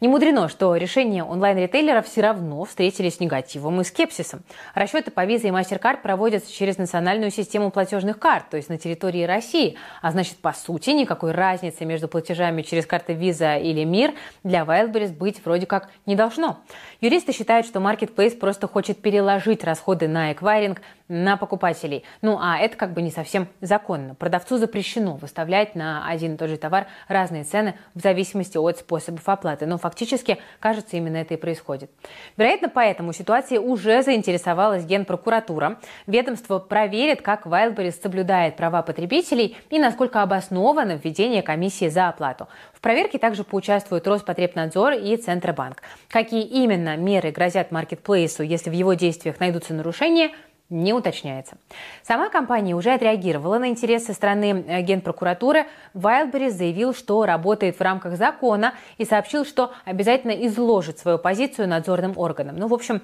Не 0.00 0.08
мудрено, 0.08 0.48
что 0.48 0.74
решения 0.74 1.22
онлайн-ритейлеров 1.22 2.06
все 2.08 2.22
равно 2.22 2.64
встретились 2.64 3.20
негативом 3.20 3.80
и 3.80 3.84
скепсисом. 3.84 4.42
Расчеты 4.74 5.12
по 5.12 5.24
Visa 5.24 5.46
и 5.46 5.50
MasterCard 5.50 6.02
проводятся 6.02 6.52
через 6.52 6.76
национальную 6.76 7.30
систему 7.30 7.70
платежных 7.70 8.18
карт, 8.18 8.50
то 8.50 8.56
есть 8.56 8.68
на 8.68 8.78
территории 8.78 9.22
России. 9.22 9.76
А 10.00 10.10
значит, 10.10 10.38
по 10.38 10.52
сути, 10.52 10.90
никакой 10.90 11.30
разницы 11.30 11.84
между 11.84 12.08
платежами 12.08 12.62
через 12.62 12.84
карты 12.84 13.12
Visa 13.12 13.60
или 13.60 13.84
МИР 13.84 14.14
для 14.42 14.62
Wildberries 14.62 15.16
быть 15.16 15.44
вроде 15.44 15.66
как 15.66 15.88
не 16.04 16.16
должно. 16.16 16.58
Юристы 17.00 17.32
считают, 17.32 17.66
что 17.66 17.78
Marketplace 17.78 18.36
просто 18.36 18.66
хочет 18.66 19.00
переложить 19.00 19.62
расходы 19.62 20.08
на 20.08 20.32
эквайринг 20.32 20.80
на 21.12 21.36
покупателей. 21.36 22.04
Ну 22.22 22.38
а 22.40 22.58
это 22.58 22.76
как 22.76 22.92
бы 22.92 23.02
не 23.02 23.10
совсем 23.10 23.46
законно. 23.60 24.14
Продавцу 24.14 24.56
запрещено 24.56 25.16
выставлять 25.16 25.74
на 25.74 25.91
один 26.06 26.34
и 26.34 26.36
тот 26.36 26.48
же 26.48 26.56
товар 26.56 26.86
разные 27.08 27.44
цены 27.44 27.74
в 27.94 28.00
зависимости 28.00 28.56
от 28.56 28.78
способов 28.78 29.28
оплаты. 29.28 29.66
Но 29.66 29.78
фактически, 29.78 30.38
кажется, 30.60 30.96
именно 30.96 31.18
это 31.18 31.34
и 31.34 31.36
происходит. 31.36 31.90
Вероятно, 32.36 32.68
поэтому 32.68 33.12
ситуация 33.12 33.60
уже 33.60 34.02
заинтересовалась 34.02 34.84
Генпрокуратура. 34.84 35.78
Ведомство 36.06 36.58
проверит, 36.58 37.22
как 37.22 37.46
Wildberries 37.46 38.00
соблюдает 38.02 38.56
права 38.56 38.82
потребителей 38.82 39.56
и 39.70 39.78
насколько 39.78 40.22
обосновано 40.22 41.00
введение 41.02 41.42
комиссии 41.42 41.88
за 41.88 42.08
оплату. 42.08 42.48
В 42.72 42.80
проверке 42.80 43.18
также 43.18 43.44
поучаствуют 43.44 44.06
Роспотребнадзор 44.06 44.94
и 44.94 45.16
Центробанк. 45.16 45.82
Какие 46.08 46.44
именно 46.44 46.96
меры 46.96 47.30
грозят 47.30 47.70
маркетплейсу, 47.70 48.42
если 48.42 48.70
в 48.70 48.74
его 48.74 48.94
действиях 48.94 49.40
найдутся 49.40 49.74
нарушения– 49.74 50.30
не 50.72 50.92
уточняется. 50.92 51.56
Сама 52.02 52.30
компания 52.30 52.74
уже 52.74 52.92
отреагировала 52.92 53.58
на 53.58 53.68
интерес 53.68 54.06
со 54.06 54.14
стороны 54.14 54.64
э, 54.66 54.82
Генпрокуратуры. 54.82 55.66
Wildberries 55.94 56.50
заявил, 56.50 56.94
что 56.94 57.24
работает 57.24 57.78
в 57.78 57.80
рамках 57.82 58.16
закона 58.16 58.74
и 58.96 59.04
сообщил, 59.04 59.44
что 59.44 59.72
обязательно 59.84 60.32
изложит 60.46 60.98
свою 60.98 61.18
позицию 61.18 61.68
надзорным 61.68 62.14
органам. 62.16 62.56
Ну, 62.56 62.66
в 62.68 62.74
общем, 62.74 63.02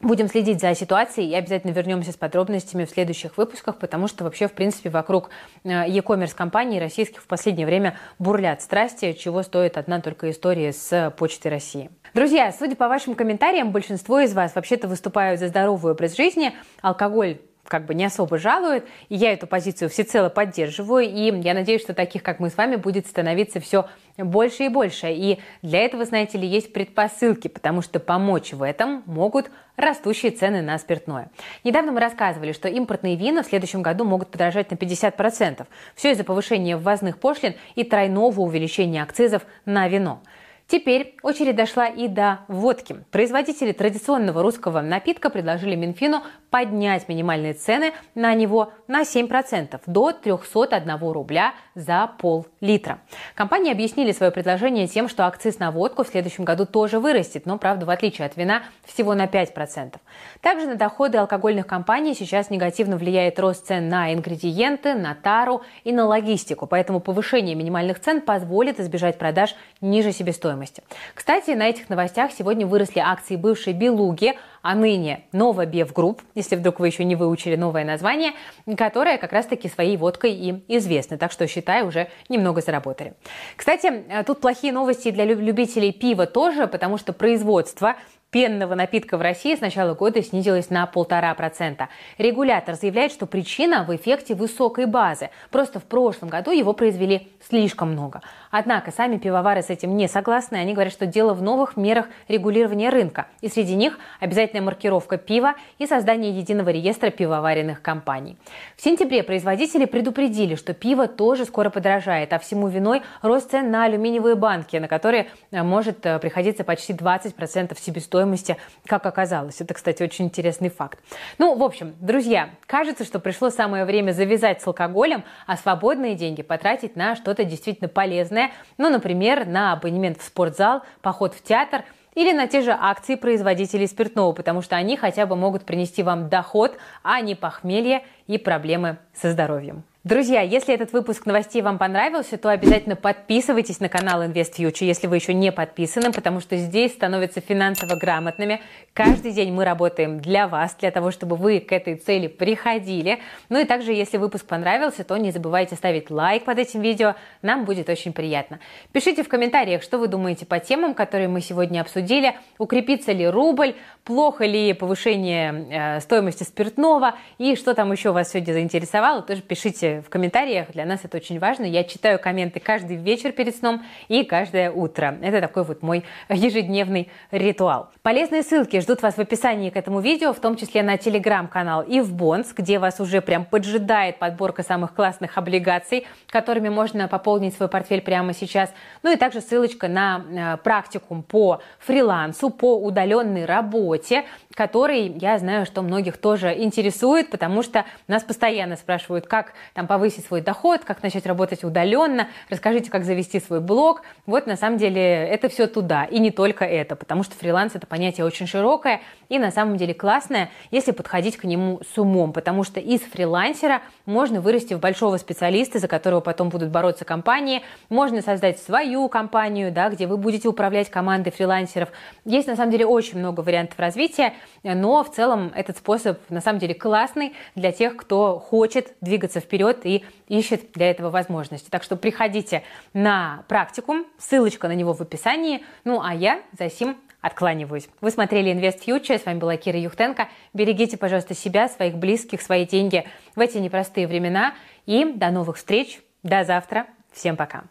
Будем 0.00 0.28
следить 0.28 0.60
за 0.60 0.74
ситуацией 0.74 1.30
и 1.30 1.34
обязательно 1.34 1.72
вернемся 1.72 2.12
с 2.12 2.16
подробностями 2.16 2.84
в 2.84 2.90
следующих 2.90 3.36
выпусках, 3.38 3.78
потому 3.78 4.08
что 4.08 4.24
вообще, 4.24 4.48
в 4.48 4.52
принципе, 4.52 4.90
вокруг 4.90 5.30
э, 5.64 5.68
e-commerce 5.88 6.34
компаний 6.34 6.78
российских 6.78 7.22
в 7.22 7.26
последнее 7.26 7.66
время 7.66 7.96
бурлят 8.18 8.62
страсти, 8.62 9.12
чего 9.12 9.42
стоит 9.42 9.76
одна 9.76 10.00
только 10.00 10.30
история 10.30 10.72
с 10.72 11.12
Почтой 11.16 11.50
России. 11.50 11.90
Друзья, 12.14 12.52
судя 12.52 12.76
по 12.76 12.88
вашим 12.88 13.14
комментариям, 13.14 13.72
большинство 13.72 14.20
из 14.20 14.32
вас 14.34 14.54
вообще-то 14.54 14.88
выступают 14.88 15.40
за 15.40 15.48
здоровый 15.48 15.92
образ 15.92 16.16
жизни. 16.16 16.52
Алкоголь 16.82 17.38
как 17.68 17.86
бы 17.86 17.94
не 17.94 18.04
особо 18.04 18.38
жалует, 18.38 18.86
и 19.08 19.16
я 19.16 19.32
эту 19.32 19.46
позицию 19.46 19.90
всецело 19.90 20.28
поддерживаю, 20.28 21.04
и 21.04 21.40
я 21.40 21.54
надеюсь, 21.54 21.82
что 21.82 21.94
таких, 21.94 22.22
как 22.22 22.40
мы 22.40 22.50
с 22.50 22.56
вами, 22.56 22.76
будет 22.76 23.06
становиться 23.06 23.60
все 23.60 23.86
больше 24.16 24.64
и 24.64 24.68
больше. 24.68 25.08
И 25.10 25.40
для 25.62 25.80
этого, 25.80 26.04
знаете 26.04 26.38
ли, 26.38 26.46
есть 26.46 26.72
предпосылки, 26.72 27.48
потому 27.48 27.82
что 27.82 28.00
помочь 28.00 28.52
в 28.52 28.62
этом 28.62 29.02
могут 29.06 29.50
растущие 29.76 30.32
цены 30.32 30.62
на 30.62 30.78
спиртное. 30.78 31.30
Недавно 31.64 31.92
мы 31.92 32.00
рассказывали, 32.00 32.52
что 32.52 32.68
импортные 32.68 33.16
вина 33.16 33.42
в 33.42 33.46
следующем 33.46 33.82
году 33.82 34.04
могут 34.04 34.30
подорожать 34.30 34.70
на 34.70 34.76
50%. 34.76 35.66
Все 35.94 36.12
из-за 36.12 36.24
повышения 36.24 36.76
ввозных 36.76 37.18
пошлин 37.18 37.54
и 37.74 37.84
тройного 37.84 38.40
увеличения 38.40 39.02
акцизов 39.02 39.42
на 39.64 39.88
вино. 39.88 40.22
Теперь 40.68 41.14
очередь 41.22 41.54
дошла 41.54 41.86
и 41.86 42.08
до 42.08 42.40
водки. 42.48 42.96
Производители 43.12 43.70
традиционного 43.70 44.42
русского 44.42 44.80
напитка 44.80 45.30
предложили 45.30 45.76
Минфину 45.76 46.22
поднять 46.50 47.08
минимальные 47.08 47.52
цены 47.52 47.92
на 48.16 48.34
него 48.34 48.72
на 48.88 49.02
7% 49.02 49.80
до 49.86 50.10
301 50.10 51.12
рубля 51.12 51.54
за 51.76 52.10
пол-литра. 52.18 52.98
Компании 53.36 53.70
объяснили 53.70 54.10
свое 54.10 54.32
предложение 54.32 54.88
тем, 54.88 55.08
что 55.08 55.26
акциз 55.26 55.60
на 55.60 55.70
водку 55.70 56.02
в 56.02 56.08
следующем 56.08 56.44
году 56.44 56.66
тоже 56.66 56.98
вырастет, 56.98 57.46
но, 57.46 57.58
правда, 57.58 57.86
в 57.86 57.90
отличие 57.90 58.26
от 58.26 58.36
вина, 58.36 58.62
всего 58.84 59.14
на 59.14 59.26
5%. 59.26 59.94
Также 60.40 60.66
на 60.66 60.74
доходы 60.74 61.18
алкогольных 61.18 61.68
компаний 61.68 62.14
сейчас 62.14 62.50
негативно 62.50 62.96
влияет 62.96 63.38
рост 63.38 63.66
цен 63.66 63.88
на 63.88 64.12
ингредиенты, 64.12 64.94
на 64.94 65.14
тару 65.14 65.62
и 65.84 65.92
на 65.92 66.06
логистику, 66.06 66.66
поэтому 66.66 66.98
повышение 66.98 67.54
минимальных 67.54 68.00
цен 68.00 68.20
позволит 68.20 68.80
избежать 68.80 69.16
продаж 69.16 69.54
ниже 69.80 70.10
себестоимости 70.10 70.55
стоимости. 70.56 70.82
Кстати, 71.14 71.50
на 71.50 71.68
этих 71.68 71.88
новостях 71.88 72.30
сегодня 72.32 72.66
выросли 72.66 73.00
акции 73.00 73.36
бывшей 73.36 73.72
Белуги, 73.72 74.34
а 74.62 74.74
ныне 74.74 75.24
Novabev 75.32 75.92
Group, 75.92 76.22
если 76.34 76.56
вдруг 76.56 76.80
вы 76.80 76.88
еще 76.88 77.04
не 77.04 77.14
выучили 77.14 77.56
новое 77.56 77.84
название, 77.84 78.32
которая 78.76 79.18
как 79.18 79.32
раз-таки 79.32 79.68
своей 79.68 79.96
водкой 79.96 80.32
и 80.32 80.64
известна. 80.76 81.18
Так 81.18 81.32
что, 81.32 81.46
считаю, 81.46 81.86
уже 81.86 82.08
немного 82.28 82.60
заработали. 82.60 83.14
Кстати, 83.56 84.04
тут 84.26 84.40
плохие 84.40 84.72
новости 84.72 85.10
для 85.10 85.24
любителей 85.24 85.92
пива 85.92 86.26
тоже, 86.26 86.66
потому 86.66 86.98
что 86.98 87.12
производство 87.12 87.96
пенного 88.30 88.74
напитка 88.74 89.16
в 89.16 89.22
России 89.22 89.54
с 89.54 89.60
начала 89.60 89.94
года 89.94 90.20
снизилась 90.20 90.68
на 90.68 90.84
полтора 90.86 91.32
процента. 91.34 91.88
Регулятор 92.18 92.74
заявляет, 92.74 93.12
что 93.12 93.24
причина 93.24 93.84
в 93.84 93.94
эффекте 93.94 94.34
высокой 94.34 94.86
базы. 94.86 95.30
Просто 95.50 95.78
в 95.78 95.84
прошлом 95.84 96.28
году 96.28 96.50
его 96.50 96.72
произвели 96.72 97.28
слишком 97.48 97.92
много. 97.92 98.20
Однако 98.58 98.90
сами 98.90 99.18
пивовары 99.18 99.60
с 99.60 99.70
этим 99.70 99.96
не 99.96 100.08
согласны. 100.08 100.56
Они 100.56 100.72
говорят, 100.72 100.92
что 100.92 101.04
дело 101.04 101.34
в 101.34 101.42
новых 101.42 101.76
мерах 101.76 102.06
регулирования 102.26 102.88
рынка. 102.88 103.26
И 103.42 103.48
среди 103.48 103.74
них 103.74 103.98
обязательная 104.18 104.62
маркировка 104.62 105.18
пива 105.18 105.56
и 105.78 105.86
создание 105.86 106.30
единого 106.30 106.70
реестра 106.70 107.10
пивоваренных 107.10 107.82
компаний. 107.82 108.38
В 108.76 108.82
сентябре 108.82 109.22
производители 109.22 109.84
предупредили, 109.84 110.54
что 110.54 110.72
пиво 110.72 111.06
тоже 111.06 111.44
скоро 111.44 111.68
подорожает, 111.68 112.32
а 112.32 112.38
всему 112.38 112.68
виной 112.68 113.02
рост 113.20 113.50
цен 113.50 113.70
на 113.70 113.84
алюминиевые 113.84 114.36
банки, 114.36 114.76
на 114.76 114.88
которые 114.88 115.26
э, 115.50 115.62
может 115.62 116.06
э, 116.06 116.18
приходиться 116.18 116.64
почти 116.64 116.94
20% 116.94 117.78
себестоимости 117.78 118.16
стоимости, 118.16 118.56
как 118.86 119.04
оказалось. 119.06 119.60
Это, 119.60 119.74
кстати, 119.74 120.02
очень 120.02 120.26
интересный 120.26 120.70
факт. 120.70 120.98
Ну, 121.38 121.54
в 121.54 121.62
общем, 121.62 121.94
друзья, 122.00 122.50
кажется, 122.66 123.04
что 123.04 123.18
пришло 123.18 123.50
самое 123.50 123.84
время 123.84 124.12
завязать 124.12 124.62
с 124.62 124.66
алкоголем, 124.66 125.24
а 125.46 125.56
свободные 125.56 126.14
деньги 126.14 126.42
потратить 126.42 126.96
на 126.96 127.14
что-то 127.16 127.44
действительно 127.44 127.88
полезное. 127.88 128.45
Ну, 128.78 128.90
например, 128.90 129.46
на 129.46 129.72
абонемент 129.72 130.18
в 130.18 130.22
спортзал, 130.22 130.82
поход 131.02 131.34
в 131.34 131.42
театр 131.42 131.84
или 132.14 132.32
на 132.32 132.46
те 132.46 132.62
же 132.62 132.70
акции 132.72 133.14
производителей 133.14 133.86
спиртного, 133.86 134.32
потому 134.32 134.62
что 134.62 134.76
они 134.76 134.96
хотя 134.96 135.26
бы 135.26 135.36
могут 135.36 135.64
принести 135.64 136.02
вам 136.02 136.28
доход, 136.28 136.76
а 137.02 137.20
не 137.20 137.34
похмелье 137.34 138.04
и 138.26 138.38
проблемы 138.38 138.98
со 139.14 139.30
здоровьем. 139.30 139.84
Друзья, 140.06 140.40
если 140.40 140.72
этот 140.72 140.92
выпуск 140.92 141.26
новостей 141.26 141.62
вам 141.62 141.78
понравился, 141.78 142.38
то 142.38 142.48
обязательно 142.48 142.94
подписывайтесь 142.94 143.80
на 143.80 143.88
канал 143.88 144.22
Invest 144.22 144.52
Future, 144.56 144.84
если 144.84 145.08
вы 145.08 145.16
еще 145.16 145.34
не 145.34 145.50
подписаны, 145.50 146.12
потому 146.12 146.38
что 146.38 146.56
здесь 146.56 146.92
становятся 146.92 147.40
финансово 147.40 147.96
грамотными. 147.96 148.60
Каждый 148.92 149.32
день 149.32 149.52
мы 149.52 149.64
работаем 149.64 150.20
для 150.20 150.46
вас, 150.46 150.76
для 150.76 150.92
того, 150.92 151.10
чтобы 151.10 151.34
вы 151.34 151.58
к 151.58 151.72
этой 151.72 151.96
цели 151.96 152.28
приходили. 152.28 153.18
Ну 153.48 153.58
и 153.58 153.64
также, 153.64 153.92
если 153.92 154.16
выпуск 154.16 154.46
понравился, 154.46 155.02
то 155.02 155.16
не 155.16 155.32
забывайте 155.32 155.74
ставить 155.74 156.08
лайк 156.08 156.44
под 156.44 156.60
этим 156.60 156.82
видео, 156.82 157.16
нам 157.42 157.64
будет 157.64 157.88
очень 157.88 158.12
приятно. 158.12 158.60
Пишите 158.92 159.24
в 159.24 159.28
комментариях, 159.28 159.82
что 159.82 159.98
вы 159.98 160.06
думаете 160.06 160.46
по 160.46 160.60
темам, 160.60 160.94
которые 160.94 161.26
мы 161.26 161.40
сегодня 161.40 161.80
обсудили, 161.80 162.36
укрепится 162.58 163.10
ли 163.10 163.26
рубль, 163.26 163.74
плохо 164.04 164.44
ли 164.44 164.72
повышение 164.72 165.66
э, 165.68 166.00
стоимости 166.00 166.44
спиртного 166.44 167.16
и 167.38 167.56
что 167.56 167.74
там 167.74 167.90
еще 167.90 168.12
вас 168.12 168.30
сегодня 168.30 168.52
заинтересовало, 168.52 169.22
тоже 169.22 169.42
пишите 169.42 169.95
в 170.02 170.08
комментариях. 170.08 170.72
Для 170.72 170.84
нас 170.84 171.00
это 171.04 171.16
очень 171.16 171.38
важно. 171.38 171.64
Я 171.64 171.84
читаю 171.84 172.18
комменты 172.18 172.60
каждый 172.60 172.96
вечер 172.96 173.32
перед 173.32 173.56
сном 173.56 173.84
и 174.08 174.24
каждое 174.24 174.70
утро. 174.70 175.16
Это 175.22 175.40
такой 175.40 175.64
вот 175.64 175.82
мой 175.82 176.04
ежедневный 176.28 177.10
ритуал. 177.30 177.90
Полезные 178.02 178.42
ссылки 178.42 178.80
ждут 178.80 179.02
вас 179.02 179.14
в 179.14 179.20
описании 179.20 179.70
к 179.70 179.76
этому 179.76 180.00
видео, 180.00 180.32
в 180.32 180.40
том 180.40 180.56
числе 180.56 180.82
на 180.82 180.96
телеграм-канал 180.96 181.82
и 181.82 182.00
в 182.00 182.12
Бонс, 182.14 182.52
где 182.52 182.78
вас 182.78 183.00
уже 183.00 183.20
прям 183.20 183.44
поджидает 183.44 184.18
подборка 184.18 184.62
самых 184.62 184.94
классных 184.94 185.38
облигаций, 185.38 186.06
которыми 186.28 186.68
можно 186.68 187.08
пополнить 187.08 187.54
свой 187.54 187.68
портфель 187.68 188.00
прямо 188.00 188.32
сейчас. 188.32 188.72
Ну 189.02 189.12
и 189.12 189.16
также 189.16 189.40
ссылочка 189.40 189.88
на 189.88 190.24
э, 190.28 190.56
практикум 190.58 191.22
по 191.22 191.60
фрилансу, 191.78 192.50
по 192.50 192.76
удаленной 192.76 193.44
работе, 193.44 194.24
который, 194.54 195.08
я 195.20 195.38
знаю, 195.38 195.66
что 195.66 195.82
многих 195.82 196.16
тоже 196.16 196.54
интересует, 196.56 197.30
потому 197.30 197.62
что 197.62 197.84
нас 198.08 198.22
постоянно 198.22 198.76
спрашивают, 198.76 199.26
как 199.26 199.52
там 199.74 199.85
повысить 199.86 200.24
свой 200.24 200.40
доход, 200.40 200.84
как 200.84 201.02
начать 201.02 201.26
работать 201.26 201.64
удаленно, 201.64 202.28
расскажите, 202.48 202.90
как 202.90 203.04
завести 203.04 203.40
свой 203.40 203.60
блог. 203.60 204.02
Вот 204.26 204.46
на 204.46 204.56
самом 204.56 204.78
деле 204.78 205.00
это 205.00 205.48
все 205.48 205.66
туда, 205.66 206.04
и 206.04 206.18
не 206.18 206.30
только 206.30 206.64
это, 206.64 206.96
потому 206.96 207.22
что 207.22 207.34
фриланс 207.34 207.74
это 207.74 207.86
понятие 207.86 208.26
очень 208.26 208.46
широкое 208.46 209.00
и 209.28 209.38
на 209.38 209.50
самом 209.50 209.76
деле 209.76 209.94
классное, 209.94 210.50
если 210.70 210.92
подходить 210.92 211.36
к 211.36 211.44
нему 211.44 211.80
с 211.94 211.98
умом, 211.98 212.32
потому 212.32 212.62
что 212.64 212.80
из 212.80 213.00
фрилансера 213.00 213.82
можно 214.04 214.40
вырасти 214.40 214.74
в 214.74 214.80
большого 214.80 215.16
специалиста, 215.16 215.78
за 215.78 215.88
которого 215.88 216.20
потом 216.20 216.48
будут 216.48 216.70
бороться 216.70 217.04
компании, 217.04 217.62
можно 217.88 218.22
создать 218.22 218.58
свою 218.60 219.08
компанию, 219.08 219.72
да, 219.72 219.88
где 219.88 220.06
вы 220.06 220.16
будете 220.16 220.48
управлять 220.48 220.90
командой 220.90 221.30
фрилансеров. 221.30 221.90
Есть 222.24 222.46
на 222.46 222.56
самом 222.56 222.70
деле 222.70 222.86
очень 222.86 223.18
много 223.18 223.40
вариантов 223.40 223.78
развития, 223.78 224.34
но 224.62 225.02
в 225.02 225.10
целом 225.10 225.52
этот 225.54 225.76
способ 225.78 226.18
на 226.30 226.40
самом 226.40 226.58
деле 226.58 226.74
классный 226.74 227.34
для 227.54 227.72
тех, 227.72 227.96
кто 227.96 228.38
хочет 228.38 228.94
двигаться 229.00 229.40
вперед 229.40 229.65
и 229.84 230.04
ищет 230.28 230.72
для 230.72 230.90
этого 230.90 231.10
возможности. 231.10 231.70
Так 231.70 231.82
что 231.82 231.96
приходите 231.96 232.62
на 232.92 233.44
практикум, 233.48 234.06
ссылочка 234.18 234.68
на 234.68 234.74
него 234.74 234.92
в 234.92 235.00
описании. 235.00 235.64
Ну 235.84 236.00
а 236.02 236.14
я 236.14 236.42
за 236.58 236.70
сим 236.70 236.96
откланиваюсь. 237.20 237.88
Вы 238.00 238.10
смотрели 238.10 238.52
Invest 238.52 238.84
Future, 238.86 239.18
с 239.18 239.26
вами 239.26 239.38
была 239.38 239.56
Кира 239.56 239.78
Юхтенко. 239.78 240.28
Берегите, 240.54 240.96
пожалуйста, 240.96 241.34
себя, 241.34 241.68
своих 241.68 241.96
близких, 241.96 242.40
свои 242.40 242.64
деньги 242.66 243.04
в 243.34 243.40
эти 243.40 243.58
непростые 243.58 244.06
времена. 244.06 244.54
И 244.86 245.04
до 245.04 245.30
новых 245.30 245.56
встреч, 245.56 246.00
до 246.22 246.44
завтра. 246.44 246.86
Всем 247.12 247.36
пока. 247.36 247.64